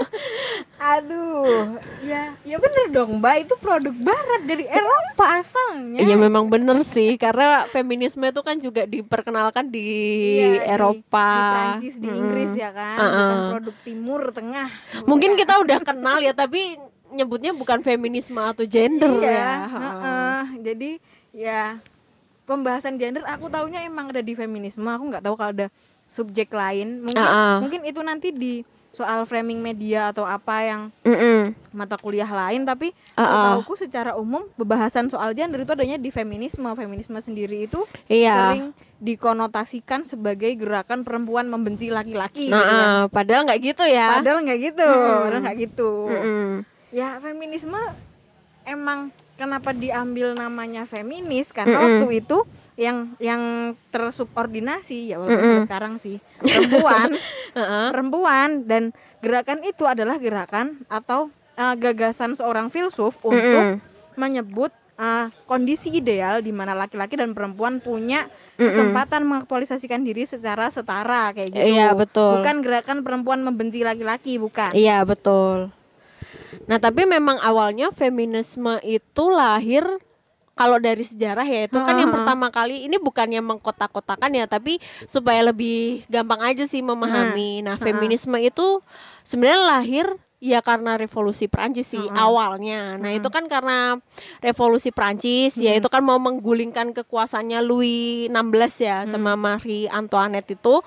aduh 0.81 1.77
ya 2.01 2.33
ya 2.41 2.57
bener 2.57 2.89
dong 2.89 3.21
mbak 3.21 3.45
itu 3.45 3.53
produk 3.55 3.93
barat 3.93 4.41
dari 4.43 4.65
Eropa 4.65 5.39
asalnya 5.39 6.01
Iya 6.01 6.17
memang 6.17 6.49
bener 6.49 6.81
sih, 6.81 7.15
karena 7.15 7.69
feminisme 7.69 8.25
itu 8.25 8.41
kan 8.41 8.57
juga 8.57 8.83
diperkenalkan 8.83 9.69
di 9.69 9.87
Iya, 10.41 10.75
Eropa, 10.75 11.29
di, 11.29 11.37
di 11.37 11.51
Prancis 11.53 11.95
di. 12.01 12.07
Inggris 12.09 12.51
ya 12.57 12.73
kan 12.73 12.97
Heeh. 12.97 13.13
bukan 13.15 13.39
produk 13.53 13.75
timur 13.85 14.21
tengah 14.33 14.67
Mungkin 15.05 15.37
kita 15.37 15.61
udah 15.61 15.79
kenal 15.79 16.17
ya, 16.19 16.33
tapi 16.33 16.75
nyebutnya 17.11 17.51
bukan 17.51 17.79
feminisme 17.79 18.37
atau 18.37 18.63
gender 18.63 19.19
iya, 19.19 19.29
ya. 19.29 19.51
heeh. 19.67 20.39
jadi 20.61 20.91
ya 21.31 21.63
pembahasan 22.43 22.95
gender 22.95 23.23
aku 23.23 23.47
taunya 23.47 23.81
emang 23.81 24.09
ada 24.09 24.19
di 24.19 24.33
feminisme 24.33 24.83
aku 24.83 25.03
nggak 25.07 25.21
tahu 25.21 25.35
kalau 25.35 25.51
ada 25.53 25.67
subjek 26.05 26.51
lain 26.51 26.99
mungkin 27.01 27.21
Ah, 27.21 27.31
ah. 27.31 27.57
mungkin 27.59 27.83
itu 27.83 27.99
nanti 27.99 28.29
di 28.29 28.53
soal 28.91 29.23
framing 29.23 29.63
media 29.63 30.11
atau 30.11 30.27
apa 30.27 30.55
yang 30.61 30.81
Mm-mm. 31.01 31.55
mata 31.71 31.95
kuliah 31.95 32.27
lain 32.27 32.67
tapi 32.67 32.91
Uh-uh. 33.13 33.23
setahuku 33.23 33.73
secara 33.77 34.11
umum 34.15 34.43
pembahasan 34.53 35.07
soal 35.07 35.31
gender 35.31 35.63
itu 35.63 35.71
adanya 35.71 35.95
di 35.95 36.11
feminisme 36.11 36.67
feminisme 36.75 37.15
sendiri 37.17 37.71
itu 37.71 37.79
Iya. 38.11 38.51
sering 38.51 38.75
dikonotasikan 38.99 40.03
sebagai 40.03 40.51
gerakan 40.53 41.01
perempuan 41.01 41.47
membenci 41.47 41.87
laki-laki 41.87 42.47
gitu 42.47 42.53
Nah, 42.53 42.67
kan. 42.67 42.83
ah, 42.83 43.05
padahal 43.07 43.41
nggak 43.45 43.61
gitu 43.63 43.83
ya. 43.85 44.07
padahal 44.13 44.39
nggak 44.41 44.59
gitu 44.61 44.87
padahal 45.23 45.39
nggak 45.39 45.57
gitu 45.61 45.91
Mm-mm. 46.09 46.47
Ya 46.91 47.17
feminisme 47.23 47.79
emang 48.67 49.09
kenapa 49.39 49.73
diambil 49.73 50.37
namanya 50.37 50.85
feminis 50.85 51.49
karena 51.49 51.81
Mm-mm. 51.81 52.05
waktu 52.05 52.07
itu 52.21 52.37
yang 52.79 53.13
yang 53.17 53.73
tersubordinasi 53.91 55.11
ya 55.11 55.19
walaupun 55.19 55.37
Mm-mm. 55.37 55.49
sampai 55.57 55.67
sekarang 55.67 55.93
sih 55.97 56.17
perempuan 56.39 57.09
perempuan 57.93 58.49
dan 58.69 58.95
gerakan 59.19 59.65
itu 59.65 59.83
adalah 59.89 60.21
gerakan 60.21 60.83
atau 60.87 61.33
uh, 61.57 61.75
gagasan 61.75 62.37
seorang 62.37 62.69
filsuf 62.69 63.17
untuk 63.25 63.37
Mm-mm. 63.39 63.81
menyebut 64.15 64.71
uh, 65.01 65.27
kondisi 65.49 65.89
ideal 65.89 66.45
di 66.45 66.53
mana 66.53 66.77
laki-laki 66.77 67.17
dan 67.17 67.33
perempuan 67.33 67.81
punya 67.81 68.29
kesempatan 68.61 69.25
mengaktualisasikan 69.25 70.05
diri 70.05 70.29
secara 70.29 70.69
setara 70.69 71.33
kayak 71.33 71.49
gitu. 71.49 71.65
Iya, 71.65 71.97
betul. 71.97 72.37
Bukan 72.37 72.61
gerakan 72.61 73.01
perempuan 73.01 73.41
membenci 73.41 73.81
laki-laki, 73.81 74.37
bukan. 74.37 74.69
Iya 74.77 75.01
betul. 75.01 75.73
Nah 76.67 76.77
tapi 76.77 77.07
memang 77.07 77.37
awalnya 77.39 77.91
feminisme 77.91 78.79
itu 78.83 79.23
lahir 79.31 79.83
kalau 80.51 80.77
dari 80.77 81.01
sejarah 81.01 81.47
ya 81.47 81.65
itu 81.65 81.79
kan 81.79 81.95
yang 81.97 82.11
pertama 82.13 82.51
kali 82.53 82.85
ini 82.85 83.01
bukannya 83.01 83.41
mengkotak-kotakan 83.41 84.35
ya 84.35 84.45
tapi 84.45 84.77
supaya 85.09 85.41
lebih 85.47 86.05
gampang 86.11 86.43
aja 86.43 86.67
sih 86.69 86.83
memahami. 86.85 87.65
Nah 87.65 87.79
feminisme 87.81 88.35
itu 88.37 88.83
sebenarnya 89.25 89.61
lahir 89.63 90.05
ya 90.41 90.57
karena 90.59 90.97
revolusi 90.97 91.45
Prancis 91.45 91.93
sih 91.93 92.01
Ha-ha. 92.01 92.25
awalnya. 92.29 92.97
Nah 92.97 93.13
itu 93.13 93.29
kan 93.29 93.45
karena 93.45 94.01
revolusi 94.41 94.89
Prancis 94.89 95.53
ya 95.55 95.77
itu 95.77 95.87
kan 95.87 96.01
mau 96.01 96.17
menggulingkan 96.17 96.97
kekuasaannya 96.97 97.61
Louis 97.61 98.25
XVI 98.29 98.73
ya 98.81 98.97
sama 99.05 99.37
Marie 99.37 99.87
Antoinette 99.87 100.57
itu. 100.57 100.81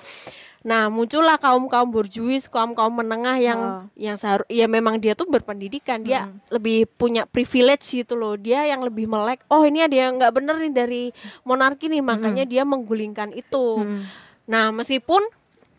Nah, 0.65 0.89
muncullah 0.89 1.37
kaum-kaum 1.37 1.93
borjuis, 1.93 2.49
kaum-kaum 2.49 2.89
menengah 2.89 3.37
yang 3.37 3.61
Oh. 3.61 3.83
yang 4.01 4.17
seharusnya 4.17 4.65
ya 4.65 4.67
memang 4.67 4.97
dia 4.97 5.13
tuh 5.13 5.29
berpendidikan, 5.29 6.01
dia 6.01 6.33
lebih 6.49 6.89
punya 6.97 7.29
privilege 7.29 7.85
gitu 7.93 8.17
loh. 8.17 8.41
Dia 8.41 8.65
yang 8.65 8.81
lebih 8.81 9.05
melek, 9.05 9.45
oh 9.53 9.61
ini 9.61 9.85
ada 9.85 9.93
yang 9.93 10.17
nggak 10.17 10.33
bener 10.33 10.57
nih 10.57 10.73
dari 10.73 11.03
monarki 11.45 11.93
nih, 11.93 12.01
makanya 12.01 12.49
dia 12.49 12.65
menggulingkan 12.65 13.37
itu. 13.37 13.85
Hmm. 13.85 14.09
Nah, 14.49 14.73
meskipun 14.73 15.21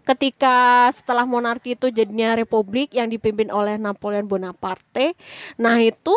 ketika 0.06 0.86
setelah 0.94 1.26
monarki 1.26 1.74
itu 1.74 1.90
jadinya 1.90 2.38
republik 2.38 2.94
yang 2.94 3.10
dipimpin 3.10 3.50
oleh 3.50 3.82
Napoleon 3.82 4.30
Bonaparte, 4.30 5.18
nah 5.58 5.82
itu 5.82 6.14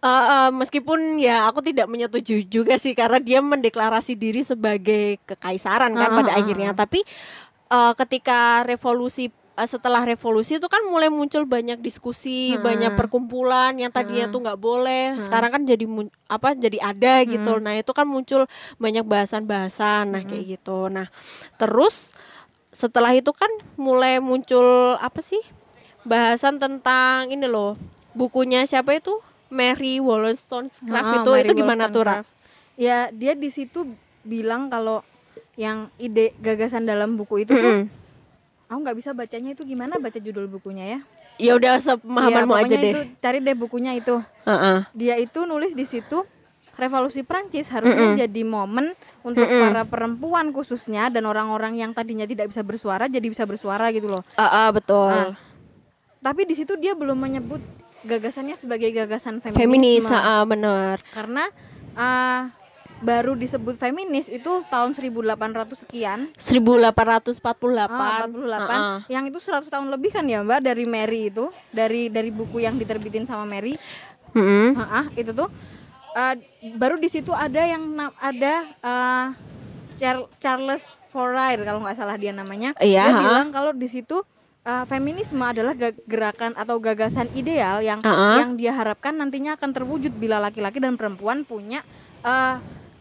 eh, 0.00 0.08
eh, 0.08 0.50
meskipun 0.50 1.20
ya 1.20 1.46
aku 1.46 1.60
tidak 1.60 1.86
menyetujui 1.86 2.48
juga 2.48 2.76
sih 2.76 2.96
karena 2.96 3.20
dia 3.20 3.40
mendeklarasi 3.40 4.16
diri 4.16 4.40
sebagai 4.40 5.20
kekaisaran 5.24 5.92
kan 5.92 6.10
Ah, 6.10 6.16
pada 6.20 6.32
akhirnya, 6.36 6.72
tapi 6.72 7.04
eh, 7.68 7.92
ketika 7.96 8.64
revolusi 8.64 9.28
eh, 9.30 9.68
setelah 9.68 10.00
revolusi 10.02 10.56
itu 10.56 10.68
kan 10.72 10.80
mulai 10.88 11.12
muncul 11.12 11.44
banyak 11.44 11.78
diskusi, 11.78 12.56
Hmm. 12.56 12.64
banyak 12.64 12.92
perkumpulan 12.96 13.76
yang 13.76 13.92
tadinya 13.92 14.24
tuh 14.26 14.40
nggak 14.40 14.56
boleh, 14.56 15.20
sekarang 15.20 15.52
kan 15.52 15.62
jadi 15.68 15.84
apa 16.26 16.56
jadi 16.56 16.78
ada 16.80 17.14
gitu. 17.28 17.60
Nah, 17.60 17.76
itu 17.76 17.92
kan 17.92 18.08
muncul 18.08 18.48
banyak 18.80 19.04
bahasan-bahasan 19.04 20.16
nah 20.16 20.22
kayak 20.24 20.56
gitu. 20.56 20.88
Nah, 20.88 21.12
terus 21.60 22.16
setelah 22.72 23.12
itu 23.12 23.34
kan 23.36 23.50
mulai 23.76 24.16
muncul 24.18 24.96
apa 24.96 25.20
sih? 25.20 25.42
bahasan 26.00 26.56
tentang 26.56 27.28
ini 27.28 27.44
loh. 27.44 27.76
Bukunya 28.16 28.64
siapa 28.64 28.96
itu? 28.96 29.20
Mary 29.50 29.98
Wollstonecraft 29.98 31.04
Ah, 31.04 31.16
itu 31.20 31.30
Mary 31.30 31.42
itu 31.44 31.52
gimana 31.54 31.84
tuh, 31.90 32.02
Ra? 32.06 32.16
Ya, 32.78 33.10
dia 33.10 33.34
di 33.34 33.50
situ 33.50 33.84
bilang 34.22 34.70
kalau 34.70 35.02
yang 35.54 35.92
ide 35.96 36.32
gagasan 36.38 36.86
dalam 36.86 37.18
buku 37.18 37.44
itu 37.44 37.52
tuh 37.52 37.60
Mm-mm. 37.60 38.70
aku 38.70 38.78
nggak 38.80 38.96
bisa 38.96 39.10
bacanya 39.12 39.52
itu 39.52 39.66
gimana 39.66 39.98
baca 39.98 40.16
judul 40.16 40.46
bukunya 40.46 40.96
ya 40.96 41.00
Ya 41.36 41.52
udah 41.56 41.76
sepemahamanmu 41.76 42.52
Ya, 42.54 42.60
aja 42.62 42.76
deh. 42.76 42.92
itu 42.92 43.00
cari 43.18 43.38
deh 43.40 43.56
bukunya 43.56 43.92
itu 43.92 44.20
Heeh. 44.44 44.84
dia 44.92 45.16
itu 45.16 45.44
nulis 45.44 45.72
di 45.72 45.84
situ 45.84 46.24
revolusi 46.76 47.20
Prancis 47.20 47.68
harusnya 47.68 48.24
jadi 48.24 48.42
momen 48.44 48.92
untuk 49.20 49.44
para 49.44 49.84
perempuan 49.84 50.52
khususnya 50.52 51.08
dan 51.08 51.24
orang-orang 51.24 51.76
yang 51.76 51.92
tadinya 51.92 52.24
tidak 52.24 52.48
bisa 52.48 52.60
bersuara 52.60 53.04
jadi 53.04 53.26
bisa 53.26 53.44
bersuara 53.44 53.88
gitu 53.90 54.08
loh 54.08 54.22
Ah, 54.36 54.64
ah, 54.64 54.68
betul. 54.70 55.08
Ah, 55.08 55.32
tapi 56.20 56.44
di 56.44 56.52
situ 56.52 56.76
dia 56.76 56.92
belum 56.92 57.16
menyebut 57.16 57.60
gagasannya 58.02 58.54
sebagai 58.54 58.90
gagasan 58.90 59.38
feminisme 59.38 59.60
Feminis, 59.60 60.04
ah, 60.08 60.42
bener. 60.42 60.96
karena 61.10 61.44
ah, 61.92 62.48
baru 63.00 63.32
disebut 63.32 63.76
feminis 63.76 64.28
itu 64.28 64.60
tahun 64.66 64.92
1800 64.92 65.24
sekian 65.78 66.28
1848. 66.36 67.40
Ah, 67.88 68.28
48 68.28 68.36
Ah, 68.52 68.68
ah. 68.68 68.98
yang 69.06 69.24
itu 69.24 69.36
100 69.36 69.66
tahun 69.66 69.88
lebih 69.88 70.12
kan 70.12 70.24
ya 70.24 70.40
Mbak 70.40 70.60
dari 70.62 70.84
Mary 70.84 71.28
itu 71.28 71.48
dari 71.70 72.08
dari 72.08 72.28
buku 72.28 72.58
yang 72.58 72.76
diterbitin 72.76 73.24
sama 73.24 73.44
Mary 73.44 73.76
Mm-mm. 74.30 74.76
Ah, 74.76 75.00
ah, 75.00 75.04
itu 75.12 75.32
tuh 75.32 75.48
eh, 76.12 76.34
baru 76.72 76.96
di 76.96 77.08
situ 77.08 77.32
ada 77.32 77.62
yang 77.62 77.82
ada 78.16 78.54
Char- 79.96 80.28
Charles 80.38 80.84
Fourier 81.08 81.60
kalau 81.60 81.82
nggak 81.82 81.98
salah 81.98 82.14
dia 82.14 82.30
namanya. 82.30 82.70
Iya, 82.78 83.02
Dia 83.02 83.12
ha. 83.12 83.20
bilang 83.20 83.48
kalau 83.50 83.72
di 83.72 83.84
situ 83.84 84.22
eh, 84.62 84.84
feminisme 84.86 85.40
adalah 85.40 85.72
gerakan 86.04 86.52
atau 86.54 86.76
gagasan 86.76 87.28
ideal 87.32 87.80
yang 87.80 88.00
Ah, 88.00 88.10
ah. 88.10 88.36
yang 88.40 88.54
dia 88.54 88.70
harapkan 88.70 89.14
nantinya 89.14 89.56
akan 89.56 89.70
terwujud 89.72 90.12
bila 90.14 90.36
laki-laki 90.38 90.78
dan 90.78 90.94
perempuan 90.94 91.42
punya 91.42 91.80
eh, 92.20 92.56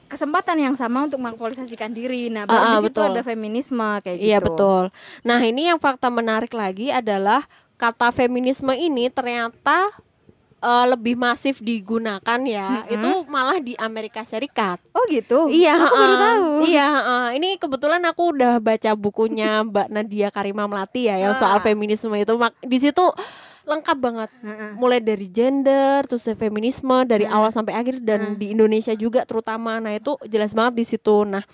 kesempatan 0.08 0.58
yang 0.58 0.74
sama 0.74 1.06
untuk 1.06 1.22
mengaktualisasikan 1.22 1.94
diri. 1.94 2.34
Nah, 2.34 2.44
baru 2.44 2.56
Ah, 2.56 2.64
ah, 2.64 2.72
di 2.74 2.90
situ 2.90 2.98
betul. 2.98 3.12
ada 3.12 3.22
feminisme 3.22 3.88
kayak 4.02 4.18
gitu. 4.18 4.26
Iya 4.26 4.40
betul. 4.40 4.84
Nah 5.22 5.40
ini 5.40 5.70
yang 5.70 5.78
fakta 5.78 6.10
menarik 6.10 6.50
lagi 6.52 6.90
adalah 6.90 7.46
kata 7.76 8.10
feminisme 8.10 8.72
ini 8.72 9.08
ternyata 9.08 9.88
eh, 10.60 10.86
lebih 10.88 11.16
masif 11.16 11.60
digunakan 11.60 12.20
ya. 12.42 12.84
Mm-mm. 12.84 12.94
Itu 12.94 13.10
malah 13.26 13.58
di 13.58 13.74
Amerika 13.76 14.22
Serikat. 14.22 14.80
Oh 14.92 15.04
gitu. 15.06 15.48
Iya, 15.48 15.76
Aku 15.76 15.88
baru 15.90 15.98
heeh. 16.06 16.20
tahu. 16.20 16.50
Iya, 16.70 16.88
heeh. 16.90 17.26
ini 17.36 17.50
kebetulan 17.56 18.02
aku 18.04 18.34
udah 18.34 18.58
baca 18.58 18.92
bukunya 18.94 19.62
Mbak 19.62 19.88
Nadia 19.88 20.28
Karimah 20.30 20.66
Melati 20.66 21.06
ya 21.06 21.16
yang 21.18 21.34
soal 21.34 21.56
Ah. 21.56 21.64
feminisme 21.64 22.12
itu. 22.14 22.34
Mak- 22.34 22.60
Di 22.62 22.78
situ 22.78 23.06
lengkap 23.62 23.98
banget. 23.98 24.30
Mulai 24.76 24.98
dari 24.98 25.28
gender, 25.28 26.02
terus 26.04 26.26
feminisme 26.32 27.06
dari 27.06 27.24
awal 27.24 27.50
sampai 27.50 27.76
akhir 27.76 28.02
dan 28.02 28.34
di 28.34 28.50
Indonesia 28.50 28.92
juga 28.92 29.22
terutama. 29.24 29.78
Nah, 29.78 29.94
itu 29.94 30.18
jelas 30.26 30.52
banget 30.52 30.74
di 30.76 30.86
situ. 30.88 31.22
Nah, 31.22 31.46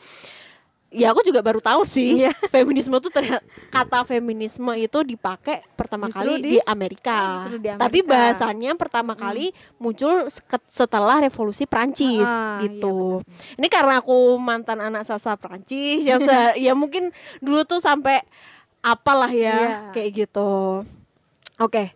ya 0.96 1.12
aku 1.12 1.22
juga 1.22 1.40
baru 1.40 1.60
tahu 1.60 1.84
sih 1.84 2.18
Iya. 2.18 2.32
feminisme 2.56 2.96
itu 2.96 3.10
ternyata 3.10 3.44
kata 3.68 4.00
feminisme 4.06 4.72
itu 4.74 5.00
dipakai 5.02 5.68
pertama 5.74 6.08
Justru 6.08 6.20
kali 6.22 6.34
di- 6.40 6.50
di, 6.50 6.58
Amerika. 6.62 7.20
Justru 7.44 7.58
di 7.60 7.68
Tapi 7.70 8.00
Amerika. 8.00 8.10
bahasannya 8.10 8.72
pertama 8.74 9.14
kali 9.14 9.52
muncul 9.76 10.32
setelah 10.68 11.20
revolusi 11.20 11.64
Prancis 11.66 12.24
Ah, 12.24 12.58
iya, 12.58 12.64
gitu. 12.66 13.20
Ini 13.54 13.68
karena 13.68 14.00
aku 14.00 14.16
mantan 14.38 14.80
anak 14.80 15.04
sastra 15.04 15.36
Prancis 15.36 16.02
yang 16.02 16.20
se- 16.20 16.56
ya 16.58 16.72
mungkin 16.72 17.12
dulu 17.38 17.62
tuh 17.64 17.78
sampai 17.78 18.24
apalah 18.80 19.30
ya 19.30 19.52
Iya. 19.52 19.78
kayak 19.92 20.10
gitu. 20.16 20.86
Oke. 21.58 21.92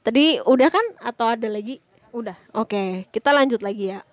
Tadi 0.00 0.36
udah 0.38 0.68
kan 0.68 0.84
atau 0.98 1.26
ada 1.26 1.46
lagi? 1.46 1.80
Udah. 2.10 2.36
Oke, 2.52 3.08
kita 3.08 3.30
lanjut 3.30 3.58
lagi 3.58 3.90
ya. 3.90 4.04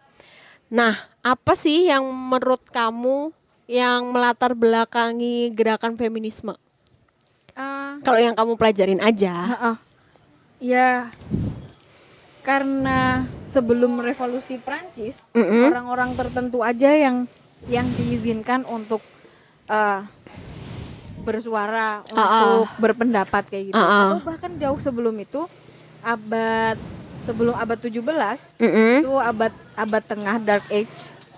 Nah, 0.69 0.95
apa 1.19 1.53
sih 1.53 1.85
yang 1.85 2.07
menurut 2.07 2.63
kamu 2.65 3.35
yang 3.69 4.09
melatar 4.09 4.53
belakangi 4.53 5.51
gerakan 5.53 5.97
feminisme? 5.97 6.55
Eh, 7.53 7.93
Kalau 8.01 8.19
yang 8.19 8.35
kamu 8.37 8.53
pelajarin 8.55 9.01
aja. 9.03 9.33
Heeh. 9.57 9.75
Ya 10.61 11.09
karena 12.41 13.25
sebelum 13.45 14.01
revolusi 14.01 14.57
Prancis 14.57 15.29
Mm-mm. 15.37 15.69
orang-orang 15.69 16.17
tertentu 16.17 16.65
aja 16.65 16.89
yang 16.89 17.29
yang 17.69 17.85
diizinkan 17.93 18.65
untuk 18.65 19.01
eh, 19.69 20.01
bersuara 21.21 22.01
ah. 22.01 22.09
untuk 22.09 22.65
berpendapat 22.81 23.45
kayak 23.45 23.63
gitu 23.69 23.77
Ah, 23.77 23.85
ah. 23.85 24.01
atau 24.09 24.17
bahkan 24.25 24.51
jauh 24.57 24.81
sebelum 24.81 25.13
itu 25.21 25.45
abad 26.01 26.81
sebelum 27.29 27.53
abad 27.53 27.77
17 27.77 28.01
Mm-mm. 28.57 29.05
itu 29.05 29.13
abad 29.21 29.53
abad 29.77 30.03
tengah 30.09 30.35
dark 30.41 30.65
age 30.73 30.89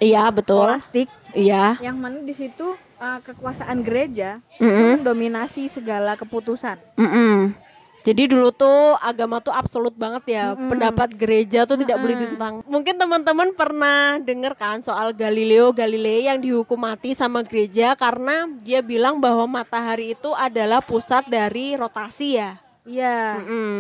Iya 0.04 0.24
betul. 0.30 0.68
skolastik 0.68 1.08
Iya. 1.34 1.80
yang 1.82 1.98
mana 1.98 2.20
di 2.22 2.36
situ 2.36 2.76
eh, 3.00 3.20
kekuasaan 3.24 3.82
gereja 3.82 4.44
Mm-mm. 4.60 5.00
mendominasi 5.02 5.72
segala 5.72 6.14
keputusan 6.14 6.78
Mm-mm. 7.00 7.56
Jadi 8.04 8.28
dulu 8.28 8.52
tuh 8.52 9.00
agama 9.00 9.40
tuh 9.40 9.56
absolut 9.56 9.96
banget 9.96 10.36
ya. 10.36 10.46
Mm-mm. 10.52 10.76
Pendapat 10.76 11.16
gereja 11.16 11.64
tuh 11.64 11.80
tidak 11.80 12.04
boleh 12.04 12.20
ditentang. 12.20 12.60
Mungkin 12.68 13.00
teman-teman 13.00 13.56
pernah 13.56 14.20
dengar 14.20 14.60
kan 14.60 14.84
soal 14.84 15.16
Galileo 15.16 15.72
Galilei 15.72 16.28
yang 16.28 16.36
dihukum 16.36 16.76
mati 16.76 17.16
sama 17.16 17.48
gereja 17.48 17.96
karena 17.96 18.44
dia 18.60 18.84
bilang 18.84 19.24
bahwa 19.24 19.48
matahari 19.48 20.20
itu 20.20 20.36
adalah 20.36 20.84
pusat 20.84 21.24
dari 21.32 21.80
rotasi 21.80 22.44
ya. 22.44 22.60
Iya. 22.84 23.40
Mm-mm. 23.40 23.76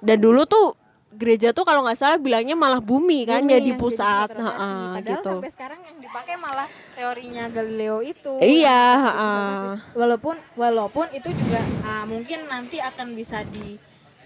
Dan 0.00 0.16
dulu 0.16 0.48
tuh 0.48 0.79
gereja 1.10 1.50
tuh 1.50 1.66
kalau 1.66 1.82
nggak 1.82 1.98
salah 1.98 2.18
bilangnya 2.22 2.54
malah 2.54 2.78
bumi 2.78 3.26
kan 3.26 3.42
Bumi 3.42 3.52
jadi 3.58 3.70
yang 3.74 3.80
pusat, 3.82 4.30
pusat 4.30 4.38
rotasi. 4.38 4.58
Heeh, 4.62 4.86
Padahal 4.94 5.18
gitu. 5.18 5.30
sampai 5.34 5.50
sekarang 5.50 5.80
yang 5.82 5.98
dipakai 5.98 6.34
malah 6.38 6.68
teorinya 6.94 7.44
Galileo 7.50 7.98
itu. 8.04 8.34
Iya, 8.38 8.82
pusat-pusat. 9.02 9.78
Walaupun 9.98 10.36
walaupun 10.54 11.06
itu 11.10 11.28
juga 11.34 11.60
ah, 11.82 12.04
mungkin 12.06 12.46
nanti 12.46 12.78
akan 12.78 13.18
bisa 13.18 13.42
di 13.42 13.74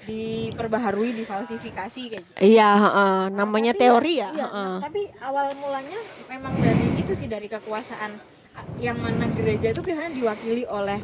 diperbaharui, 0.04 1.16
difalsifikasi 1.16 2.02
kayak 2.12 2.24
gitu. 2.28 2.38
Iya, 2.44 2.68
heeh, 2.76 3.20
namanya 3.32 3.72
Tapi 3.72 3.80
teori 3.80 4.14
ya. 4.20 4.28
iya, 4.36 4.46
heeh. 4.52 4.76
tapi 4.84 5.02
awal 5.24 5.56
mulanya 5.56 5.96
memang 6.28 6.52
dari 6.60 7.00
itu 7.00 7.12
sih 7.16 7.24
dari 7.24 7.48
kekuasaan 7.48 8.12
ah, 8.52 8.66
yang 8.76 9.00
mana 9.00 9.24
gereja 9.32 9.72
itu 9.72 9.80
biasanya 9.80 10.12
diwakili 10.12 10.68
oleh 10.68 11.00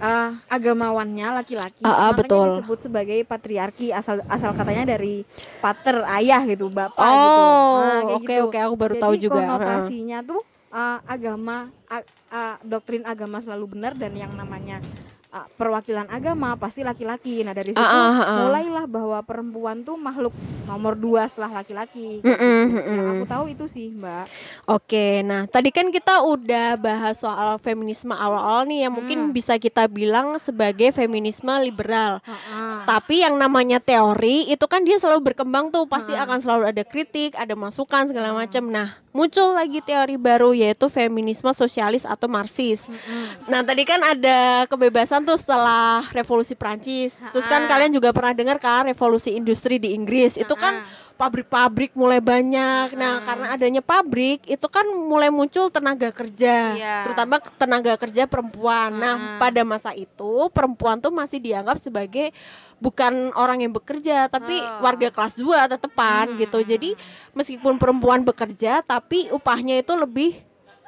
ah, 0.00 0.36
agamawannya 0.48 1.26
laki-laki. 1.42 1.82
Ah, 1.82 2.12
Makanya 2.12 2.18
betul. 2.18 2.46
disebut 2.52 2.78
sebagai 2.84 3.18
patriarki 3.24 3.90
asal 3.90 4.20
asal 4.28 4.52
katanya 4.52 4.96
dari 4.96 5.24
pater 5.60 6.02
ayah 6.20 6.42
gitu, 6.44 6.68
bapak 6.68 6.96
Oh, 7.00 7.14
gitu. 7.16 7.42
Nah, 7.76 8.00
oke 8.12 8.24
gitu. 8.24 8.42
oke 8.48 8.58
aku 8.58 8.74
baru 8.76 8.94
Jadi 8.96 9.02
tahu 9.02 9.14
juga. 9.16 9.40
konotasinya 9.40 10.18
tuh 10.22 10.42
ah, 10.70 10.98
agama 11.06 11.56
a- 11.88 12.08
ah, 12.28 12.54
doktrin 12.62 13.04
agama 13.04 13.40
selalu 13.40 13.78
benar 13.78 13.92
dan 13.96 14.12
yang 14.12 14.32
namanya 14.34 14.80
perwakilan 15.28 16.06
agama 16.06 16.54
pasti 16.54 16.80
laki-laki. 16.80 17.40
Nah 17.40 17.52
dari 17.52 17.70
situ 17.70 17.78
Ah, 17.78 18.08
ah, 18.08 18.16
ah. 18.16 18.38
mulailah 18.42 18.84
bahwa 18.84 19.18
perempuan 19.20 19.80
tuh 19.80 19.94
makhluk 19.94 20.32
nomor 20.64 20.92
dua 20.92 21.26
setelah 21.26 21.60
laki-laki. 21.60 22.20
Mm-mm, 22.20 22.62
Gitu. 22.66 22.80
Yang 22.80 22.96
mm-mm. 22.98 23.14
aku 23.14 23.26
tahu 23.26 23.44
itu 23.46 23.64
sih 23.66 23.86
mbak. 23.90 24.26
Oke, 24.66 25.22
nah 25.22 25.44
tadi 25.44 25.70
kan 25.70 25.88
kita 25.88 26.20
udah 26.20 26.74
bahas 26.76 27.14
soal 27.16 27.56
feminisme 27.58 28.10
awal-awal 28.10 28.64
nih 28.64 28.84
yang 28.84 28.92
mungkin 28.92 29.18
Hmm. 29.18 29.32
bisa 29.32 29.54
kita 29.56 29.86
bilang 29.86 30.36
sebagai 30.38 30.90
feminisme 30.90 31.50
liberal. 31.60 32.18
Ah, 32.24 32.82
Tapi 32.84 33.22
yang 33.22 33.34
namanya 33.34 33.78
teori 33.78 34.46
itu 34.46 34.64
kan 34.64 34.82
dia 34.82 34.96
selalu 34.96 35.32
berkembang 35.32 35.68
tuh, 35.68 35.84
pasti 35.84 36.10
Ah. 36.10 36.24
akan 36.24 36.38
selalu 36.38 36.64
ada 36.68 36.82
kritik, 36.82 37.34
ada 37.34 37.52
masukan 37.52 38.06
segala 38.06 38.30
macam. 38.30 38.66
Nah, 38.66 38.98
muncul 39.10 39.54
lagi 39.54 39.80
teori 39.80 40.16
baru 40.16 40.52
yaitu 40.52 40.86
feminisme 40.86 41.48
sosialis 41.50 42.02
atau 42.02 42.26
marxis. 42.26 42.86
Mm-mm. 42.86 43.48
Nah, 43.48 43.62
tadi 43.62 43.82
kan 43.82 44.00
ada 44.00 44.66
kebebasan 44.66 45.15
tuh 45.22 45.38
setelah 45.38 46.04
revolusi 46.10 46.52
Prancis. 46.52 47.16
Terus 47.32 47.46
kan 47.46 47.64
kalian 47.64 47.94
juga 47.94 48.10
pernah 48.10 48.34
dengar 48.34 48.58
kan 48.58 48.84
revolusi 48.84 49.32
industri 49.32 49.78
di 49.78 49.94
Inggris. 49.94 50.34
Itu 50.34 50.52
kan 50.58 50.82
pabrik-pabrik 51.16 51.96
mulai 51.96 52.20
banyak. 52.20 52.92
Nah, 52.92 53.20
Ah. 53.20 53.24
karena 53.24 53.46
adanya 53.56 53.80
pabrik 53.80 54.44
itu 54.44 54.66
kan 54.68 54.84
mulai 54.84 55.32
muncul 55.32 55.72
tenaga 55.72 56.12
kerja, 56.12 56.76
Iya. 56.76 56.96
terutama 57.08 57.40
tenaga 57.56 57.96
kerja 57.96 58.28
perempuan. 58.28 58.92
Nah, 59.00 59.14
Ah. 59.16 59.38
pada 59.40 59.64
masa 59.64 59.96
itu 59.96 60.52
perempuan 60.52 61.00
tuh 61.00 61.08
masih 61.08 61.40
dianggap 61.40 61.80
sebagai 61.80 62.36
bukan 62.76 63.32
orang 63.32 63.64
yang 63.64 63.72
bekerja, 63.72 64.28
tapi 64.28 64.60
Oh. 64.60 64.84
warga 64.84 65.08
kelas 65.08 65.40
2 65.40 65.64
tetepan 65.64 66.36
Hmm. 66.36 66.38
gitu. 66.38 66.60
Jadi 66.60 66.92
meskipun 67.32 67.80
perempuan 67.80 68.20
bekerja 68.20 68.84
tapi 68.84 69.32
upahnya 69.32 69.80
itu 69.80 69.96
lebih 69.96 70.36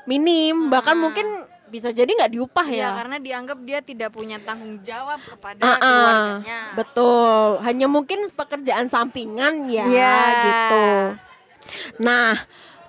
minim, 0.05 0.69
bahkan 0.69 0.97
Ah. 0.97 1.03
mungkin 1.09 1.25
bisa 1.69 1.89
jadi 1.89 2.09
nggak 2.09 2.33
diupah 2.33 2.67
Iya, 2.67 2.81
ya. 2.81 2.91
karena 2.97 3.17
dianggap 3.17 3.59
dia 3.61 3.81
tidak 3.81 4.11
punya 4.11 4.37
tanggung 4.39 4.81
jawab 4.81 5.21
kepada 5.21 5.61
Ah, 5.61 5.69
ah. 5.69 5.77
keluarganya. 5.79 6.61
Betul, 6.75 7.41
hanya 7.63 7.87
mungkin 7.87 8.19
pekerjaan 8.31 8.87
sampingan 8.87 9.69
ya 9.69 9.85
Iya. 9.85 10.17
gitu. 10.43 10.85
Nah, 11.99 12.35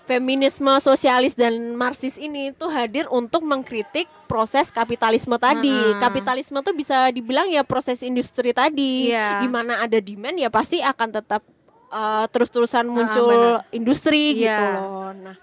feminisme 0.04 0.72
sosialis 0.80 1.34
dan 1.34 1.54
marxis 1.76 2.18
ini 2.18 2.50
tuh 2.52 2.68
hadir 2.68 3.06
untuk 3.08 3.44
mengkritik 3.44 4.10
proses 4.26 4.70
kapitalisme 4.70 5.38
tadi. 5.38 5.70
Mm-mm. 5.70 6.00
Kapitalisme 6.00 6.58
tuh 6.60 6.74
bisa 6.74 7.10
dibilang 7.10 7.46
ya 7.46 7.62
proses 7.62 8.02
industri 8.02 8.50
tadi. 8.50 9.12
Iya. 9.12 9.40
Di 9.40 9.48
mana 9.48 9.80
ada 9.80 10.00
demand 10.00 10.34
ya 10.36 10.50
pasti 10.50 10.80
akan 10.80 11.10
tetap 11.12 11.46
uh, 11.90 12.26
terus-terusan 12.26 12.86
muncul 12.86 13.30
benar. 13.62 13.70
industri 13.70 14.34
Iya. 14.34 14.42
gitu 14.42 14.64
loh. 14.74 15.10
Nah, 15.14 15.36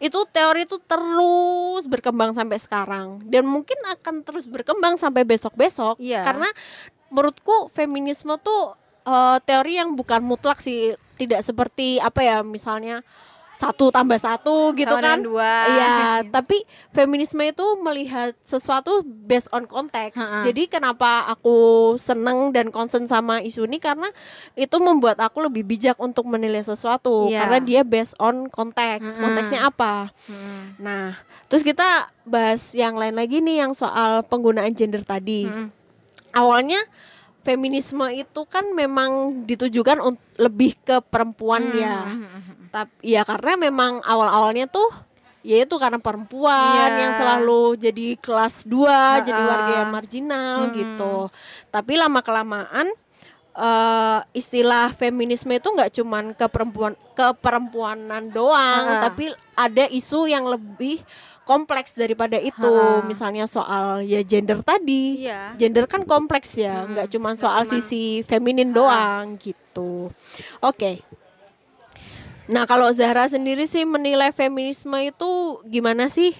itu 0.00 0.18
teori 0.32 0.64
itu 0.64 0.80
terus 0.80 1.84
berkembang 1.84 2.32
sampai 2.32 2.56
sekarang. 2.56 3.20
Dan 3.28 3.44
mungkin 3.44 3.76
akan 3.84 4.24
terus 4.24 4.48
berkembang 4.48 4.96
sampai 4.96 5.28
besok-besok. 5.28 6.00
Iya. 6.00 6.24
karena 6.24 6.48
menurutku 7.12 7.68
feminisme 7.70 8.32
tuh 8.40 8.74
eh, 9.04 9.38
teori 9.44 9.76
yang 9.76 9.94
bukan 9.94 10.24
mutlak 10.24 10.58
sih. 10.64 10.96
Tidak 11.20 11.44
seperti 11.44 12.00
apa 12.00 12.24
ya 12.24 12.40
misalnya 12.40 13.04
satu 13.60 13.92
tambah 13.92 14.16
satu 14.16 14.72
gitu 14.72 14.88
Sama 14.88 15.04
kan 15.04 15.20
dua. 15.20 15.52
Iya, 15.68 15.92
tapi 16.34 16.64
feminisme 16.96 17.44
itu 17.44 17.76
melihat 17.76 18.32
sesuatu 18.40 19.04
based 19.04 19.52
on 19.52 19.68
konteks. 19.68 20.16
Jadi 20.48 20.64
kenapa 20.64 21.28
aku 21.28 21.92
seneng 22.00 22.56
dan 22.56 22.72
concern 22.72 23.04
sama 23.04 23.44
isu 23.44 23.68
ini 23.68 23.76
karena 23.76 24.08
itu 24.56 24.80
membuat 24.80 25.20
aku 25.20 25.44
lebih 25.44 25.68
bijak 25.68 26.00
untuk 26.00 26.24
menilai 26.24 26.64
sesuatu 26.64 27.28
Iya. 27.28 27.44
karena 27.44 27.58
dia 27.60 27.80
based 27.84 28.16
on 28.16 28.48
konteks. 28.48 29.12
Ha-ha. 29.12 29.20
Konteksnya 29.20 29.60
apa? 29.68 30.08
Nah, 30.80 31.20
terus 31.52 31.60
kita 31.60 32.08
bahas 32.24 32.72
yang 32.72 32.96
lain 32.96 33.12
lagi 33.12 33.44
nih 33.44 33.60
yang 33.60 33.76
soal 33.76 34.24
penggunaan 34.24 34.72
gender 34.72 35.04
tadi. 35.04 35.44
Awalnya 36.32 36.80
feminisme 37.40 38.04
itu 38.08 38.40
kan 38.48 38.72
memang 38.72 39.42
ditujukan 39.44 40.00
lebih 40.40 40.80
ke 40.80 41.04
perempuan 41.04 41.76
ya. 41.76 42.16
Tapi 42.70 42.92
ya 43.04 43.22
karena 43.22 43.58
memang 43.60 43.98
awal-awalnya 44.00 44.66
tuh 44.66 44.86
ya 45.40 45.64
itu 45.64 45.74
karena 45.74 45.96
perempuan 45.96 46.86
Iya. 46.86 47.00
yang 47.00 47.12
selalu 47.16 47.62
jadi 47.76 48.06
kelas 48.16 48.62
2, 48.64 49.24
jadi 49.24 49.34
Ha-ha. 49.36 49.50
warga 49.50 49.72
yang 49.80 49.90
marginal 49.90 50.58
Hmm. 50.68 50.74
gitu. 50.74 51.14
Tapi 51.68 51.92
lama 51.94 52.20
kelamaan 52.20 52.88
eh 53.52 54.18
istilah 54.32 54.94
feminisme 54.94 55.50
itu 55.50 55.66
nggak 55.66 55.90
cuman 55.92 56.24
ke 56.32 56.46
perempuan 56.46 56.94
ke 57.12 57.26
perempuanan 57.36 58.30
doang, 58.30 58.84
Ha-ha. 58.86 59.02
tapi 59.02 59.34
ada 59.54 59.90
isu 59.90 60.24
yang 60.24 60.46
lebih 60.46 61.02
kompleks 61.42 61.90
daripada 61.92 62.38
itu. 62.38 62.62
Ha-ha. 62.70 63.02
Misalnya 63.02 63.44
soal 63.44 64.06
ya 64.06 64.22
gender 64.22 64.62
tadi. 64.62 65.26
Iya. 65.26 65.58
Gender 65.58 65.84
kan 65.84 66.06
kompleks 66.06 66.54
ya, 66.54 66.86
Hmm, 66.86 66.94
nggak 66.94 67.10
cuman 67.10 67.34
nggak 67.34 67.42
soal 67.42 67.62
cuman- 67.64 67.72
sisi 67.74 68.02
feminin 68.22 68.70
doang 68.70 69.34
gitu. 69.36 70.14
Oke. 70.60 71.02
Nah, 72.46 72.64
kalau 72.64 72.88
Zahra 72.90 73.26
sendiri 73.26 73.64
sih 73.64 73.84
menilai 73.84 74.30
feminisme 74.30 74.96
itu 74.96 75.30
gimana 75.64 76.06
sih? 76.06 76.32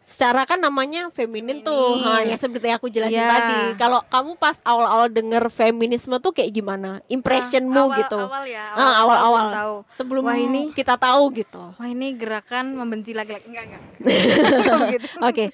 Secara 0.00 0.42
kan 0.42 0.56
namanya 0.56 1.12
feminin 1.12 1.60
tuh, 1.60 2.00
ha, 2.00 2.24
Feminin. 2.24 2.32
ya 2.32 2.36
seperti 2.38 2.68
aku 2.70 2.88
jelasin 2.88 3.20
Iya. 3.20 3.28
tadi. 3.30 3.60
Kalau 3.76 4.00
kamu 4.02 4.30
pas 4.34 4.56
awal-awal 4.62 5.06
denger 5.06 5.44
feminisme 5.48 6.16
tuh 6.16 6.32
kayak 6.32 6.48
gimana? 6.50 7.04
Impressionmu 7.06 7.76
Ah, 7.76 7.84
awal- 7.84 7.98
gitu. 8.00 8.16
Awal 8.18 8.44
ya. 8.46 8.64
Awal-awal. 8.72 9.46
tahu. 9.52 9.74
Sebelum 9.94 10.24
Wah, 10.24 10.32
ini- 10.34 10.72
kita 10.72 10.96
tahu 10.96 11.28
gitu. 11.34 11.60
Wah 11.76 11.86
ini 11.86 12.16
gerakan 12.16 12.72
membenci 12.74 13.12
laki-laki 13.12 13.52
enggak 13.52 13.64
enggak. 13.68 13.82
gitu. 14.96 15.06
Oke. 15.20 15.44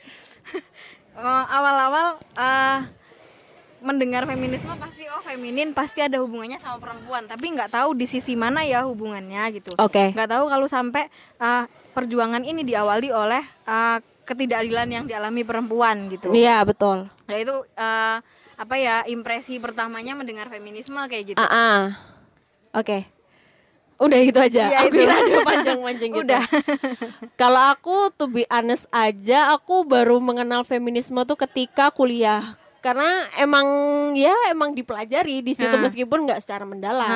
Eh, 1.14 1.44
awal-awal 1.58 2.06
eh, 2.32 2.78
mendengar 3.84 4.24
feminisme 4.24 4.72
pasti 4.80 5.04
oh 5.06 5.20
feminin 5.20 5.76
pasti 5.76 6.00
ada 6.00 6.16
hubungannya 6.18 6.56
sama 6.58 6.80
perempuan 6.80 7.28
tapi 7.28 7.52
nggak 7.52 7.68
tahu 7.68 7.92
di 7.92 8.08
sisi 8.08 8.32
mana 8.32 8.64
ya 8.64 8.88
hubungannya 8.88 9.44
gitu 9.52 9.76
Oke. 9.76 10.16
nggak 10.16 10.30
tahu 10.32 10.44
kalau 10.48 10.64
sampai 10.64 11.12
eh, 11.36 11.64
perjuangan 11.92 12.40
ini 12.42 12.64
diawali 12.64 13.12
oleh 13.12 13.44
eh, 13.44 13.98
ketidakadilan 14.24 14.88
yang 14.88 15.04
dialami 15.04 15.44
perempuan 15.44 16.08
gitu 16.08 16.32
Iya, 16.32 16.64
betul. 16.64 17.12
ya 17.28 17.36
itu 17.36 17.54
eh, 17.76 18.16
apa 18.54 18.74
ya 18.78 19.04
impresi 19.04 19.60
pertamanya 19.60 20.16
mendengar 20.16 20.48
feminisme 20.48 20.96
kayak 21.04 21.36
gitu 21.36 21.38
Ah, 21.38 21.52
ah. 21.52 21.80
Oke. 22.72 23.06
Udah 23.94 24.18
gitu 24.18 24.38
aja. 24.42 24.62
Iya, 24.66 24.78
aku 24.82 24.90
itu. 24.90 24.98
kira 25.06 25.14
ada 25.14 25.36
panjang-panjang 25.46 26.10
gitu. 26.10 26.22
Udah. 26.26 26.42
Kalau 27.40 27.62
aku 27.70 28.10
to 28.10 28.26
be 28.26 28.42
honest 28.50 28.90
aja, 28.90 29.54
aku 29.54 29.86
baru 29.86 30.18
mengenal 30.18 30.66
feminisme 30.66 31.14
tuh 31.22 31.38
ketika 31.38 31.94
kuliah. 31.94 32.58
Karena 32.84 33.08
emang 33.40 33.64
ya 34.12 34.36
emang 34.52 34.76
dipelajari 34.76 35.40
di 35.40 35.56
situ 35.56 35.72
Nah. 35.72 35.80
meskipun 35.80 36.28
nggak 36.28 36.44
secara 36.44 36.68
mendalam. 36.68 37.08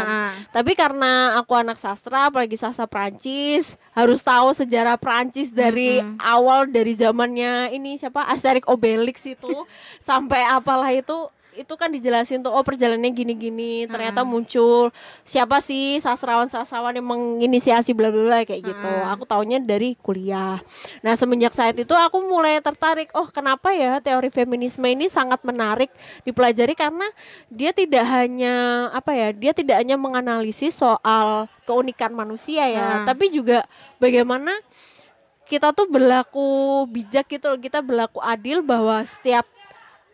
Tapi 0.49 0.73
karena 0.73 1.37
aku 1.37 1.53
anak 1.53 1.77
sastra, 1.77 2.33
apalagi 2.33 2.57
sastra 2.57 2.89
Prancis, 2.89 3.77
harus 3.93 4.25
tahu 4.25 4.57
sejarah 4.57 4.97
Prancis 4.97 5.53
dari 5.53 6.01
Mm-mm. 6.01 6.17
awal 6.19 6.65
dari 6.67 6.97
zamannya 6.97 7.69
ini 7.71 8.01
siapa 8.01 8.25
Asterix 8.25 8.65
Obelix 8.65 9.21
itu 9.23 9.53
sampai 10.09 10.41
apalah 10.41 10.89
itu 10.89 11.29
itu 11.63 11.75
kan 11.75 11.91
dijelasin 11.91 12.41
tuh 12.41 12.55
oh 12.55 12.63
perjalanannya 12.63 13.11
gini-gini 13.11 13.91
ternyata 13.91 14.23
muncul 14.23 14.95
siapa 15.27 15.59
sih 15.59 15.99
sastrawan-sastrawan 15.99 16.95
yang 16.95 17.07
menginisiasi 17.07 17.93
bla 17.93 18.15
bla 18.15 18.23
bla 18.25 18.39
kayak 18.47 18.63
gitu. 18.63 18.93
Aku 19.11 19.27
taunya 19.27 19.59
dari 19.59 19.99
kuliah. 19.99 20.63
Nah 21.03 21.19
semenjak 21.19 21.53
saat 21.53 21.75
itu 21.75 21.93
aku 21.93 22.23
mulai 22.23 22.63
tertarik 22.63 23.11
oh 23.19 23.27
kenapa 23.29 23.75
ya 23.75 23.99
teori 23.99 24.31
feminisme 24.31 24.87
ini 24.87 25.11
sangat 25.11 25.43
menarik 25.43 25.91
dipelajari? 26.23 26.79
Karena 26.79 27.07
dia 27.51 27.75
tidak 27.75 28.07
hanya 28.07 28.89
apa 28.95 29.13
ya 29.15 29.29
dia 29.35 29.53
tidak 29.53 29.83
hanya 29.83 29.99
menganalisis 29.99 30.79
soal 30.79 31.51
keunikan 31.67 32.15
manusia 32.15 32.65
ya 32.71 33.05
tapi 33.05 33.29
juga 33.29 33.67
bagaimana 34.01 34.55
kita 35.49 35.73
tuh 35.73 35.89
berlaku 35.89 36.85
bijak 36.93 37.29
gitu 37.29 37.49
loh 37.49 37.61
kita 37.61 37.81
berlaku 37.81 38.21
adil 38.21 38.61
bahwa 38.61 39.01
setiap 39.05 39.49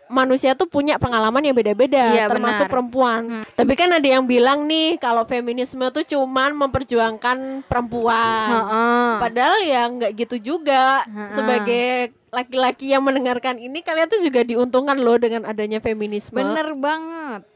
manusia 0.07 0.53
tuh 0.53 0.69
punya 0.69 1.01
pengalaman 1.01 1.41
yang 1.41 1.57
beda-beda 1.57 2.13
Iya, 2.13 2.29
termasuk 2.29 2.69
benar. 2.69 2.73
perempuan. 2.73 3.21
Tapi 3.55 3.73
kan 3.73 3.89
ada 3.89 4.05
yang 4.05 4.25
bilang 4.25 4.69
nih 4.69 5.01
kalau 5.01 5.25
feminisme 5.25 5.81
tuh 5.91 6.05
cuman 6.05 6.53
memperjuangkan 6.55 7.65
perempuan. 7.65 8.49
Heeh. 8.51 9.13
padahal 9.19 9.57
ya 9.65 9.83
nggak 9.89 10.13
gitu 10.15 10.37
juga. 10.39 11.05
Ha-ha. 11.05 11.33
sebagai 11.33 12.13
laki-laki 12.29 12.91
yang 12.91 13.01
mendengarkan 13.01 13.57
ini 13.57 13.81
kalian 13.81 14.11
tuh 14.11 14.19
juga 14.19 14.43
diuntungkan 14.43 14.99
loh 14.99 15.17
dengan 15.17 15.47
adanya 15.47 15.79
feminisme. 15.79 16.35
Bener 16.35 16.75
banget. 16.75 17.47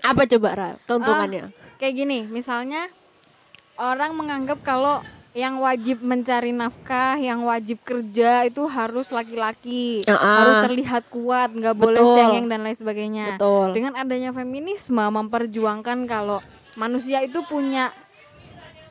Apa 0.00 0.24
coba 0.24 0.48
Ra, 0.54 0.70
keuntungannya? 0.86 1.50
Kayak 1.76 1.94
gini 1.94 2.18
misalnya 2.24 2.86
orang 3.76 4.14
menganggap 4.14 4.62
kalau 4.62 5.02
yang 5.38 5.62
wajib 5.62 6.02
mencari 6.02 6.50
nafkah 6.50 7.14
yang 7.14 7.46
wajib 7.46 7.78
kerja 7.86 8.42
itu 8.50 8.66
harus 8.66 9.06
laki-laki. 9.14 10.02
Ah, 10.10 10.18
ah. 10.18 10.34
harus 10.42 10.56
terlihat 10.66 11.06
kuat 11.14 11.54
nggak 11.54 11.78
boleh 11.78 12.02
cengeng 12.02 12.50
dan 12.50 12.66
lain 12.66 12.74
sebagainya. 12.74 13.38
Betul. 13.38 13.78
Dengan 13.78 13.94
adanya 13.94 14.34
feminisme 14.34 14.98
memperjuangkan 14.98 16.10
kalau 16.10 16.42
manusia 16.74 17.22
itu 17.22 17.38
punya 17.46 17.94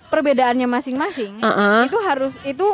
perbedaannya 0.07 0.71
masing-masing 0.71 1.43
Ah, 1.43 1.51
ah. 1.51 1.79
itu 1.83 1.99
harus 1.99 2.31
itu 2.47 2.67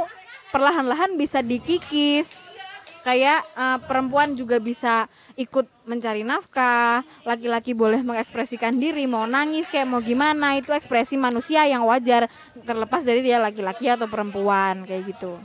perlahan-lahan 0.54 1.18
bisa 1.18 1.42
dikikis. 1.42 2.54
Kayak 3.02 3.42
eh, 3.58 3.78
perempuan 3.90 4.38
juga 4.38 4.62
bisa 4.62 5.10
ikut 5.34 5.66
mencari 5.90 6.22
nafkah 6.22 7.02
laki-laki 7.26 7.74
boleh 7.74 8.06
mengekspresikan 8.06 8.78
diri 8.78 9.10
mau 9.10 9.26
nangis 9.26 9.66
kayak 9.68 9.90
mau 9.90 10.02
gimana 10.02 10.58
itu 10.58 10.70
ekspresi 10.70 11.18
manusia 11.18 11.66
yang 11.66 11.84
wajar 11.90 12.30
terlepas 12.62 13.02
dari 13.02 13.26
dia 13.26 13.42
laki-laki 13.42 13.90
atau 13.90 14.06
perempuan 14.06 14.86
kayak 14.86 15.10
gitu 15.10 15.42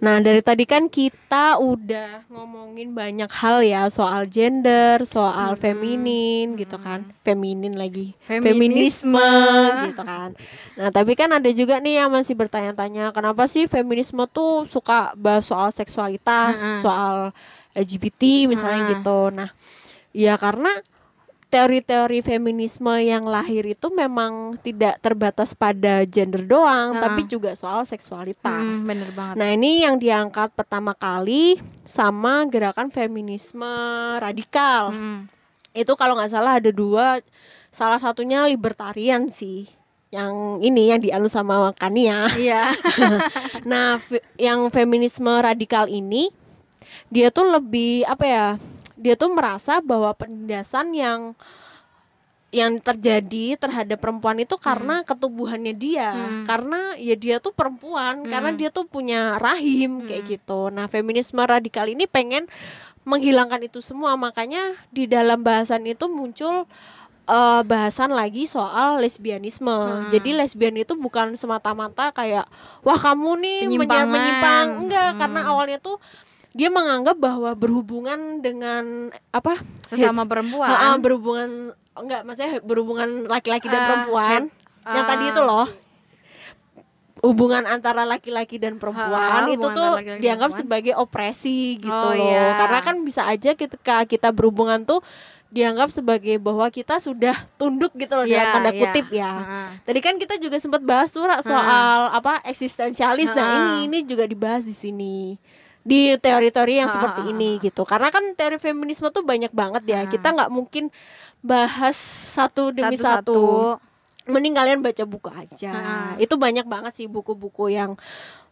Nah 0.00 0.16
dari 0.20 0.40
tadi 0.40 0.64
kan 0.64 0.88
kita 0.88 1.60
udah 1.60 2.24
ngomongin 2.32 2.96
banyak 2.96 3.28
hal 3.28 3.60
ya 3.60 3.88
soal 3.92 4.24
gender, 4.24 5.04
soal 5.04 5.60
feminin 5.60 6.56
gitu 6.56 6.80
kan, 6.80 7.04
feminin 7.20 7.76
lagi, 7.76 8.16
Feminisme. 8.24 9.12
feminisme 9.12 9.28
gitu 9.92 10.02
kan. 10.04 10.30
Nah 10.80 10.88
tapi 10.88 11.12
kan 11.12 11.28
ada 11.36 11.50
juga 11.52 11.80
nih 11.84 12.00
yang 12.04 12.10
masih 12.12 12.32
bertanya-tanya 12.32 13.12
kenapa 13.12 13.44
sih 13.44 13.68
feminisme 13.68 14.24
tuh 14.32 14.64
suka 14.72 15.12
bahas 15.20 15.44
soal 15.44 15.68
seksualitas, 15.68 16.56
Mm-mm. 16.56 16.80
soal 16.80 17.16
LGBT 17.74 18.46
misalnya 18.46 18.80
Mm-mm. 18.86 18.92
gitu. 18.96 19.18
Nah 19.30 19.50
ya 20.10 20.38
karena 20.38 20.70
teori-teori 21.46 22.18
feminisme 22.18 22.90
yang 22.98 23.30
lahir 23.30 23.62
itu 23.62 23.86
memang 23.86 24.58
tidak 24.58 24.98
terbatas 24.98 25.54
pada 25.54 26.02
gender 26.02 26.42
doang, 26.42 26.98
Ah. 26.98 27.06
tapi 27.06 27.30
juga 27.30 27.54
soal 27.54 27.86
seksualitas. 27.86 28.74
Hmm, 28.74 28.82
bener 28.82 29.14
banget 29.14 29.38
Nah 29.38 29.54
ini 29.54 29.86
yang 29.86 30.02
diangkat 30.02 30.50
pertama 30.50 30.98
kali 30.98 31.54
sama 31.86 32.42
gerakan 32.50 32.90
feminisme 32.90 33.70
radikal. 34.18 34.90
Hmm. 34.90 35.30
Itu 35.70 35.94
kalau 35.94 36.18
nggak 36.18 36.34
salah 36.34 36.58
ada 36.58 36.74
dua, 36.74 37.22
salah 37.70 38.02
satunya 38.02 38.50
libertarian 38.50 39.30
sih. 39.30 39.70
Yang 40.10 40.34
ini 40.58 40.90
yang 40.90 41.00
dianut 41.02 41.30
sama 41.30 41.70
Kania. 41.74 42.30
iya 42.34 42.70
Nah 43.70 43.98
yang 44.38 44.70
feminisme 44.70 45.30
radikal 45.38 45.86
ini 45.86 46.34
dia 47.08 47.28
tuh 47.30 47.46
lebih 47.48 48.04
apa 48.04 48.24
ya? 48.24 48.46
Dia 48.94 49.14
tuh 49.18 49.34
merasa 49.34 49.82
bahwa 49.82 50.14
penindasan 50.14 50.94
yang 50.94 51.20
yang 52.54 52.78
terjadi 52.78 53.58
terhadap 53.58 53.98
perempuan 53.98 54.38
itu 54.38 54.54
karena 54.54 55.02
ketubuhannya 55.02 55.74
dia, 55.74 56.14
Hmm. 56.14 56.46
karena 56.46 56.94
ya 57.02 57.18
dia 57.18 57.42
tuh 57.42 57.50
perempuan, 57.50 58.22
karena 58.30 58.54
Hmm. 58.54 58.60
dia 58.62 58.70
tuh 58.70 58.86
punya 58.86 59.42
rahim 59.42 60.06
kayak 60.06 60.38
gitu. 60.38 60.70
Nah, 60.70 60.86
feminisme 60.86 61.42
radikal 61.42 61.90
ini 61.90 62.06
pengen 62.06 62.46
menghilangkan 63.02 63.58
itu 63.66 63.82
semua, 63.82 64.14
makanya 64.14 64.78
di 64.94 65.10
dalam 65.10 65.42
bahasan 65.42 65.82
itu 65.82 66.06
muncul 66.06 66.70
eh, 67.24 67.62
bahasan 67.64 68.12
lagi 68.12 68.44
soal 68.44 69.00
lesbianisme. 69.00 69.64
Hmm. 69.72 70.12
Jadi 70.12 70.36
lesbian 70.36 70.76
itu 70.76 70.92
bukan 70.92 71.32
semata-mata 71.40 72.12
kayak 72.12 72.44
wah 72.84 73.00
kamu 73.00 73.40
nih 73.40 73.60
menyimpang, 73.80 74.68
enggak, 74.84 75.10
Hmm. 75.16 75.20
karena 75.24 75.40
awalnya 75.48 75.80
tuh 75.80 75.96
dia 76.54 76.70
menganggap 76.70 77.18
bahwa 77.18 77.50
berhubungan 77.52 78.38
dengan 78.38 79.10
apa 79.28 79.58
sesama 79.84 80.22
perempuan 80.22 80.70
Ha-ha, 80.70 80.94
berhubungan 80.96 81.74
enggak 81.92 82.22
maksudnya 82.22 82.62
berhubungan 82.62 83.26
laki-laki 83.26 83.66
dan 83.66 83.76
Ah, 83.76 83.86
perempuan 83.88 84.40
yang 84.86 85.02
ah, 85.02 85.08
tadi 85.08 85.24
itu 85.28 85.42
loh 85.42 85.66
hubungan 87.20 87.64
antara 87.64 88.04
laki-laki 88.04 88.60
dan 88.60 88.76
perempuan 88.76 89.48
Ha, 89.48 89.48
itu 89.48 89.64
tuh 89.64 89.90
laki-laki 89.96 90.08
dan 90.10 90.20
dianggap 90.20 90.50
perempuan. 90.52 90.68
sebagai 90.68 90.94
opresi 90.94 91.58
gitu 91.80 91.88
Oh, 91.90 92.12
loh 92.12 92.28
iya. 92.28 92.60
karena 92.60 92.78
kan 92.80 92.96
bisa 93.00 93.22
aja 93.24 93.50
ketika 93.52 94.04
kita 94.04 94.28
berhubungan 94.28 94.84
tuh 94.84 95.00
dianggap 95.48 95.88
sebagai 95.88 96.36
bahwa 96.36 96.66
kita 96.68 96.98
sudah 96.98 97.32
tunduk 97.54 97.94
gitu 97.94 98.12
loh 98.12 98.26
Iya, 98.26 98.42
dalam 98.42 98.52
tanda 98.52 98.70
iya. 98.70 98.80
kutip 98.80 99.06
ya. 99.08 99.32
Tadi 99.80 100.00
kan 100.02 100.14
kita 100.18 100.34
juga 100.36 100.58
sempat 100.58 100.82
bahas 100.82 101.08
tuh 101.08 101.22
Ra, 101.22 101.38
soal 101.40 102.10
apa 102.10 102.42
eksistensialis. 102.42 103.30
Nah, 103.30 103.46
ini 103.54 103.86
ini 103.86 103.98
juga 104.02 104.26
dibahas 104.26 104.66
di 104.66 104.74
sini. 104.74 105.38
Di 105.84 106.16
teori-teori 106.16 106.80
yang 106.80 106.88
Ha-ha. 106.88 106.96
seperti 106.96 107.22
ini 107.36 107.60
gitu. 107.60 107.84
Karena 107.84 108.08
kan 108.08 108.24
teori 108.32 108.56
feminisme 108.56 109.12
tuh 109.12 109.20
banyak 109.20 109.52
banget 109.52 109.84
ya. 109.84 110.00
Kita 110.08 110.32
nggak 110.32 110.48
mungkin 110.48 110.88
bahas 111.44 111.94
satu 112.34 112.72
demi 112.72 112.96
satu. 112.96 113.76
Mending 114.24 114.56
kalian 114.56 114.80
baca 114.80 115.04
buku 115.04 115.28
aja. 115.28 115.72
Itu 116.16 116.40
banyak 116.40 116.64
banget 116.64 116.96
sih 116.96 117.04
buku-buku 117.04 117.68
yang 117.68 118.00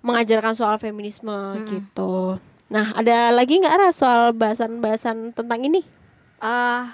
mengajarkan 0.05 0.53
soal 0.53 0.77
feminisme 0.77 1.33
Mm-mm. 1.33 1.64
gitu. 1.64 2.37
Nah, 2.68 2.92
ada 2.92 3.33
lagi 3.33 3.57
nggak 3.57 3.77
Ra 3.81 3.88
soal 3.92 4.37
bahasan-bahasan 4.37 5.33
tentang 5.33 5.61
ini? 5.64 5.81
Ah, 6.37 6.92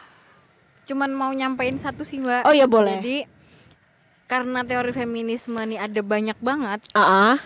cuman 0.87 1.11
mau 1.11 1.31
nyampein 1.35 1.79
satu 1.83 2.07
sih 2.07 2.23
mbak. 2.23 2.47
Oh 2.47 2.55
ya 2.55 2.71
boleh. 2.71 3.03
Jadi 3.03 3.19
karena 4.29 4.61
teori 4.63 4.93
feminisme 4.93 5.59
nih 5.59 5.81
ada 5.81 6.01
banyak 6.05 6.39
banget. 6.39 6.87
Ah, 6.95 7.35
ah. 7.35 7.37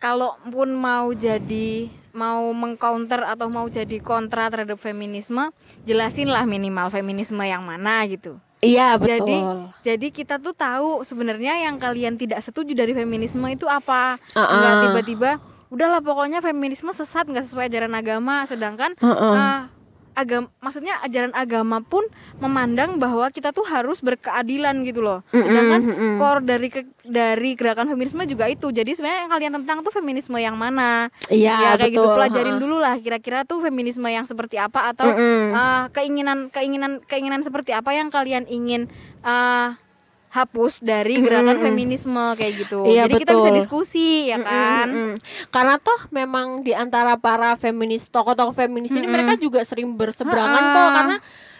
Kalaupun 0.00 0.72
mau 0.72 1.12
jadi 1.12 1.92
mau 2.10 2.50
mengcounter 2.50 3.22
atau 3.22 3.46
mau 3.46 3.68
jadi 3.68 4.00
kontra 4.00 4.50
terhadap 4.50 4.80
feminisme, 4.80 5.52
jelasin 5.84 6.26
lah 6.26 6.42
minimal 6.42 6.88
feminisme 6.88 7.38
yang 7.40 7.62
mana 7.62 8.02
gitu. 8.08 8.40
Iya 8.60 8.96
Jadi- 8.96 9.24
betul. 9.24 9.56
Jadi 9.80 10.06
kita 10.10 10.36
tuh 10.36 10.52
tahu 10.52 11.00
sebenarnya 11.00 11.64
yang 11.64 11.76
kalian 11.76 12.16
tidak 12.16 12.40
setuju 12.40 12.72
dari 12.72 12.92
feminisme 12.92 13.44
itu 13.46 13.64
apa. 13.64 14.20
Ah, 14.32 14.40
Nggak 14.52 14.72
ah. 14.72 14.80
tiba-tiba 14.84 15.30
udahlah 15.70 16.02
pokoknya 16.02 16.42
feminisme 16.42 16.90
sesat 16.90 17.30
nggak 17.30 17.46
sesuai 17.46 17.70
ajaran 17.70 17.94
agama 17.94 18.42
sedangkan 18.42 18.98
Heeh. 18.98 19.34
ah, 19.38 19.70
agama 20.20 20.46
maksudnya 20.58 21.00
ajaran 21.00 21.32
agama 21.32 21.80
pun 21.80 22.04
memandang 22.36 22.96
bahwa 22.96 23.28
kita 23.28 23.50
tuh 23.50 23.64
harus 23.64 23.98
berkeadilan 23.98 24.82
gitu 24.82 25.00
loh 25.00 25.24
sedangkan 25.30 25.80
Mm-mm, 25.80 25.96
mm-mm. 25.96 26.16
core 26.16 26.42
dari 26.42 26.68
ke- 26.68 26.86
dari 27.02 27.50
gerakan 27.52 27.88
feminisme 27.88 28.20
juga 28.24 28.46
itu 28.46 28.68
jadi 28.68 28.90
sebenarnya 28.90 29.20
yang 29.20 29.32
kalian 29.32 29.52
tentang 29.58 29.78
tuh 29.80 29.90
feminisme 29.90 30.36
yang 30.36 30.54
mana 30.54 31.08
Iya, 31.26 31.56
ya 31.56 31.70
kayak 31.76 31.90
gitu 31.90 32.02
betul. 32.02 32.16
pelajarin 32.16 32.52
Ha-ha. 32.52 32.62
dulu 32.62 32.76
lah 32.76 32.94
kira-kira 32.96 33.42
tuh 33.42 33.58
feminisme 33.60 34.06
yang 34.06 34.24
seperti 34.24 34.56
apa 34.56 34.90
atau 34.90 35.08
Mm-mm. 35.08 35.50
ah, 35.52 35.84
keinginan 35.90 36.48
keinginan 36.48 37.00
keinginan 37.02 37.40
seperti 37.40 37.72
apa 37.72 37.90
yang 37.90 38.08
kalian 38.08 38.44
ingin 38.46 38.86
ah, 39.20 39.80
hapus 40.30 40.78
dari 40.78 41.18
gerakan 41.18 41.58
Mm-mm. 41.58 41.66
feminisme 41.66 42.24
kayak 42.38 42.52
gitu 42.62 42.86
Iya, 42.86 43.10
jadi 43.10 43.14
kita 43.18 43.32
bisa 43.34 43.50
betul. 43.50 43.58
diskusi 43.58 44.30
ya 44.30 44.38
kan 44.38 44.86
mm-mm. 44.86 45.10
Karena 45.50 45.74
toh 45.76 46.00
memang 46.10 46.62
di 46.62 46.70
antara 46.70 47.18
para 47.18 47.58
feminis 47.58 48.06
tokoh-tokoh 48.08 48.54
feminis 48.54 48.94
ini 48.94 49.04
Mm-mm. 49.04 49.10
mereka 49.10 49.32
juga 49.36 49.66
sering 49.66 49.98
berseberangan 49.98 50.62
kok 50.70 50.88
karena 50.94 51.16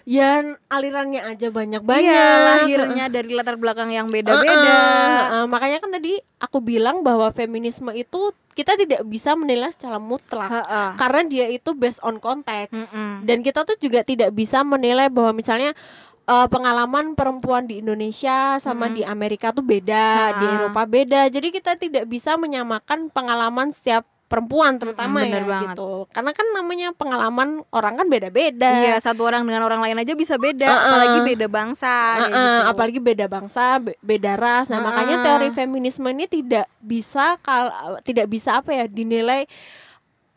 ya 0.08 0.40
alirannya 0.72 1.20
aja 1.22 1.52
banyak-banyak. 1.52 2.08
Iya, 2.08 2.64
lahirnya 2.64 3.04
dari 3.12 3.30
latar 3.36 3.60
belakang 3.60 3.92
yang 3.92 4.08
beda-beda 4.08 4.48
Heeh, 4.48 5.20
heeh. 5.28 5.44
makanya 5.44 5.78
kan 5.78 5.90
tadi 5.92 6.18
aku 6.40 6.64
bilang 6.64 7.04
bahwa 7.04 7.28
feminisme 7.30 7.92
itu 7.92 8.32
kita 8.50 8.74
tidak 8.74 9.06
bisa 9.06 9.38
menilai 9.38 9.70
secara 9.70 10.00
mutlak 10.02 10.50
Heeh. 10.50 10.90
karena 10.98 11.20
dia 11.28 11.46
itu 11.48 11.76
based 11.76 12.00
on 12.02 12.18
konteks. 12.18 12.74
Mm-mm. 12.74 13.28
Dan 13.28 13.44
kita 13.44 13.62
tuh 13.62 13.76
juga 13.76 14.00
tidak 14.02 14.32
bisa 14.32 14.62
menilai 14.62 15.12
bahwa 15.12 15.36
misalnya 15.36 15.76
eh, 16.22 16.46
pengalaman 16.46 17.12
perempuan 17.12 17.64
di 17.64 17.78
Indonesia 17.78 18.56
sama 18.56 18.86
Mm. 18.86 18.94
di 18.94 19.02
Amerika 19.02 19.50
tuh 19.50 19.62
beda, 19.62 20.06
di 20.36 20.44
Ha-ha. 20.44 20.56
Eropa 20.60 20.82
beda. 20.84 21.20
Jadi 21.26 21.48
kita 21.50 21.74
tidak 21.74 22.04
bisa 22.04 22.34
menyamakan 22.34 23.08
pengalaman 23.08 23.70
setiap 23.70 24.02
perempuan 24.26 24.78
terutama 24.78 25.26
bener 25.26 25.42
ya 25.42 25.50
banget. 25.50 25.74
gitu 25.74 26.06
karena 26.14 26.30
kan 26.30 26.46
namanya 26.54 26.94
pengalaman 26.94 27.66
orang 27.68 27.98
kan 27.98 28.06
beda-beda 28.06 28.70
Iya, 28.86 29.02
satu 29.02 29.26
orang 29.26 29.42
dengan 29.42 29.66
orang 29.66 29.82
lain 29.82 29.98
aja 29.98 30.14
bisa 30.14 30.38
beda, 30.38 30.70
Uh-uh. 30.70 30.86
apalagi 30.86 31.18
beda 31.26 31.46
bangsa 31.50 31.90
kayak 32.14 32.30
Uh-uh, 32.30 32.38
gitu. 32.38 32.70
apalagi 32.70 33.00
beda 33.02 33.26
bangsa, 33.26 33.64
be- 33.82 33.98
beda 33.98 34.38
ras. 34.38 34.70
Nah, 34.70 34.78
makanya 34.78 35.18
Uh-uh. 35.18 35.26
teori 35.26 35.48
feminisme 35.50 36.06
ini 36.06 36.30
tidak 36.30 36.70
bisa 36.78 37.42
kal 37.42 37.74
tidak 38.00 38.30
bisa 38.30 38.62
apa 38.62 38.70
ya 38.72 38.86
dinilai 38.86 39.50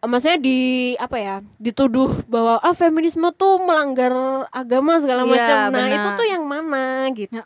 maksudnya 0.04 0.36
di 0.38 0.60
apa 0.96 1.16
ya 1.16 1.36
dituduh 1.56 2.12
bahwa 2.28 2.60
ah 2.60 2.76
feminisme 2.76 3.24
tuh 3.32 3.60
melanggar 3.60 4.12
agama 4.52 5.00
segala 5.00 5.24
Iya, 5.24 5.32
macam. 5.32 5.58
Nah, 5.72 5.86
benar. 5.88 5.96
itu 5.96 6.10
tuh 6.14 6.28
yang 6.28 6.44
mana 6.44 6.84
gitu. 7.16 7.40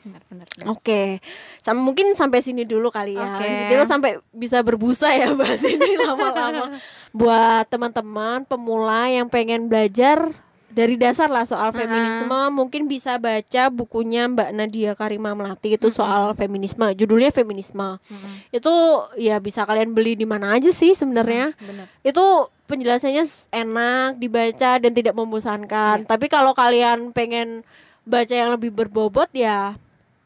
Benar. 0.00 0.46
Oke, 0.68 1.20
sama 1.60 1.80
mungkin 1.80 2.16
sampai 2.16 2.40
sini 2.40 2.64
dulu 2.64 2.88
kali 2.88 3.16
ya. 3.16 3.36
Itu 3.36 3.62
kita 3.68 3.84
sampai 3.84 4.16
bisa 4.32 4.60
berbusa 4.60 5.12
ya 5.12 5.32
bahas 5.32 5.60
ini 5.60 5.96
lama-lama. 6.04 6.72
Buat 7.16 7.68
teman-teman 7.68 8.44
pemula 8.44 9.08
yang 9.08 9.28
pengen 9.28 9.68
belajar 9.68 10.32
dari 10.70 10.94
dasar 10.94 11.26
lah 11.26 11.42
soal 11.42 11.74
feminisme, 11.74 12.40
mungkin 12.54 12.86
bisa 12.86 13.18
baca 13.18 13.68
bukunya 13.68 14.30
Mbak 14.30 14.50
Nadia 14.54 14.92
Karima 14.94 15.34
Melati 15.34 15.74
itu 15.74 15.90
soal 15.90 16.30
feminisme. 16.38 16.86
Judulnya 16.94 17.34
feminisme. 17.34 17.98
Mm-mm. 17.98 18.34
Itu 18.54 18.72
ya 19.18 19.42
bisa 19.42 19.66
kalian 19.66 19.90
beli 19.90 20.14
di 20.14 20.26
mana 20.26 20.54
aja 20.54 20.70
sih 20.70 20.94
sebenarnya 20.94 21.58
Benar. 21.58 21.86
itu 22.06 22.24
penjelasannya 22.70 23.26
enak 23.50 24.22
dibaca 24.22 24.70
dan 24.78 24.92
tidak 24.94 25.14
membosankan. 25.18 26.06
Tapi 26.06 26.26
kalau 26.30 26.54
kalian 26.54 27.10
pengen 27.10 27.66
baca 28.06 28.32
yang 28.32 28.54
lebih 28.54 28.70
berbobot 28.70 29.28
ya 29.34 29.74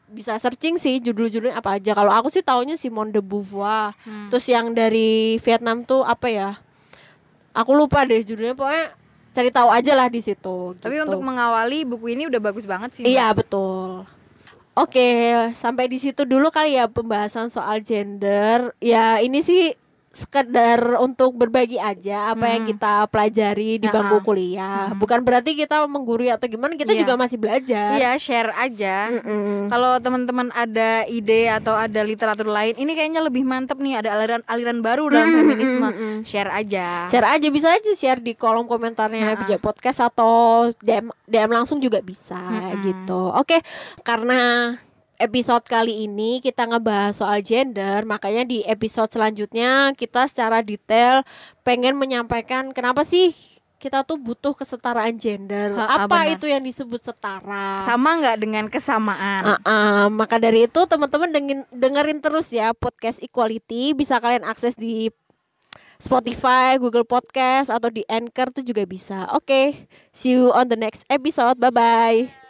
bisa 0.05 0.37
searching 0.37 0.77
sih 0.77 1.01
judul-judulnya 1.01 1.57
apa 1.57 1.81
aja. 1.81 1.97
Kalau 1.97 2.13
aku 2.13 2.29
sih 2.29 2.45
taunya 2.45 2.77
Simone 2.77 3.09
de 3.09 3.19
Beauvoir. 3.19 3.97
Hmm. 4.05 4.29
Terus 4.29 4.45
yang 4.45 4.77
dari 4.77 5.41
Vietnam 5.41 5.81
tuh 5.81 6.05
apa 6.05 6.29
ya? 6.29 6.49
Aku 7.57 7.73
lupa 7.73 8.05
deh 8.05 8.21
judulnya 8.21 8.53
pokoknya 8.53 9.04
cari 9.35 9.51
tahu 9.51 9.67
aja 9.67 9.91
lah 9.93 10.07
di 10.07 10.23
situ. 10.23 10.79
Tapi 10.79 10.95
gitu. 10.95 11.11
untuk 11.11 11.19
mengawali 11.19 11.83
buku 11.83 12.15
ini 12.15 12.31
udah 12.31 12.39
bagus 12.39 12.63
banget 12.63 12.95
sih. 12.95 13.03
Mbak. 13.03 13.11
Iya 13.11 13.27
betul. 13.35 14.07
Oke, 14.75 15.07
sampai 15.55 15.87
di 15.87 15.99
situ 15.99 16.27
dulu 16.27 16.51
kali 16.51 16.75
ya 16.75 16.87
pembahasan 16.87 17.51
soal 17.51 17.83
gender. 17.83 18.75
Ya 18.83 19.19
ini 19.19 19.39
sih 19.43 19.75
sekedar 20.15 20.79
untuk 20.97 21.35
berbagi 21.35 21.75
aja 21.75 22.31
apa 22.31 22.47
yang 22.47 22.63
Hmm. 22.63 22.71
kita 22.71 22.93
pelajari 23.07 23.77
di 23.77 23.85
bangku 23.85 24.17
Ya. 24.17 24.23
kuliah. 24.23 24.81
Hmm. 24.89 24.97
Bukan 24.97 25.19
berarti 25.21 25.53
kita 25.53 25.83
menggurui 25.85 26.31
atau 26.31 26.47
gimana, 26.47 26.73
kita 26.73 26.89
Iya. 26.89 27.03
juga 27.03 27.13
masih 27.15 27.35
belajar. 27.35 27.89
Iya, 27.93 28.15
share 28.15 28.55
aja. 28.55 29.11
Kalau 29.67 29.99
teman-teman 29.99 30.49
ada 30.49 31.03
ide 31.05 31.51
atau 31.51 31.75
ada 31.75 31.99
literatur 31.99 32.47
lain, 32.47 32.73
ini 32.73 32.95
kayaknya 32.95 33.19
lebih 33.19 33.43
mantep 33.43 33.75
nih 33.75 33.99
ada 33.99 34.15
aliran 34.15 34.41
aliran 34.45 34.79
baru 34.79 35.09
dalam 35.09 35.25
Mm, 35.25 35.35
mm, 35.35 35.39
feminisme. 35.43 35.83
mm, 35.83 35.95
mm. 35.99 36.17
Share 36.23 36.49
aja. 36.49 36.87
Share 37.05 37.27
aja 37.27 37.47
bisa 37.49 37.67
aja 37.69 37.91
share 37.91 38.19
di 38.19 38.33
kolom 38.33 38.65
komentarnya 38.65 39.19
Nah. 39.19 39.29
Happy 39.35 39.57
Podcast 39.57 39.99
atau 39.99 40.63
DM 40.79 41.11
DM 41.25 41.51
langsung 41.51 41.77
juga 41.77 41.99
bisa 41.99 42.39
Mm-mm. 42.39 42.79
gitu. 42.81 43.35
Oke, 43.35 43.59
karena 44.01 44.71
episode 45.17 45.63
kali 45.65 46.05
ini 46.05 46.39
kita 46.39 46.67
ngebahas 46.67 47.15
soal 47.15 47.39
gender, 47.41 48.03
makanya 48.03 48.43
di 48.43 48.61
episode 48.63 49.11
selanjutnya 49.11 49.95
kita 49.95 50.27
secara 50.27 50.59
detail 50.61 51.23
pengen 51.63 51.95
menyampaikan 51.95 52.71
kenapa 52.75 53.03
sih 53.07 53.31
kita 53.75 54.01
tuh 54.01 54.17
butuh 54.17 54.55
kesetaraan 54.57 55.13
gender. 55.19 55.75
Ha-ha, 55.75 56.09
Apa 56.09 56.25
benar. 56.25 56.33
itu 56.39 56.45
yang 56.49 56.63
disebut 56.63 57.05
setara? 57.05 57.83
Sama 57.85 58.17
nggak 58.17 58.37
dengan 58.41 58.65
kesamaan? 58.71 59.43
Ah, 59.45 59.59
ah, 59.67 60.05
maka 60.09 60.41
dari 60.41 60.65
itu 60.65 60.81
teman-teman 60.89 61.29
dengin- 61.29 61.69
dengerin 61.69 62.17
terus 62.23 62.49
ya 62.49 62.73
podcast 62.73 63.21
Equality 63.21 63.93
bisa 63.93 64.17
kalian 64.17 64.47
akses 64.47 64.73
di 64.73 65.11
Spotify, 65.95 66.75
Google 66.75 67.07
Podcast 67.07 67.71
atau 67.71 67.87
di 67.87 68.03
Anchor 68.09 68.51
tuh 68.51 68.63
juga 68.67 68.83
bisa. 68.83 69.31
Oke, 69.31 69.87
see 70.11 70.35
you 70.35 70.51
on 70.51 70.67
the 70.67 70.75
next 70.79 71.07
episode. 71.07 71.55
Bye 71.55 71.71
bye. 71.71 72.44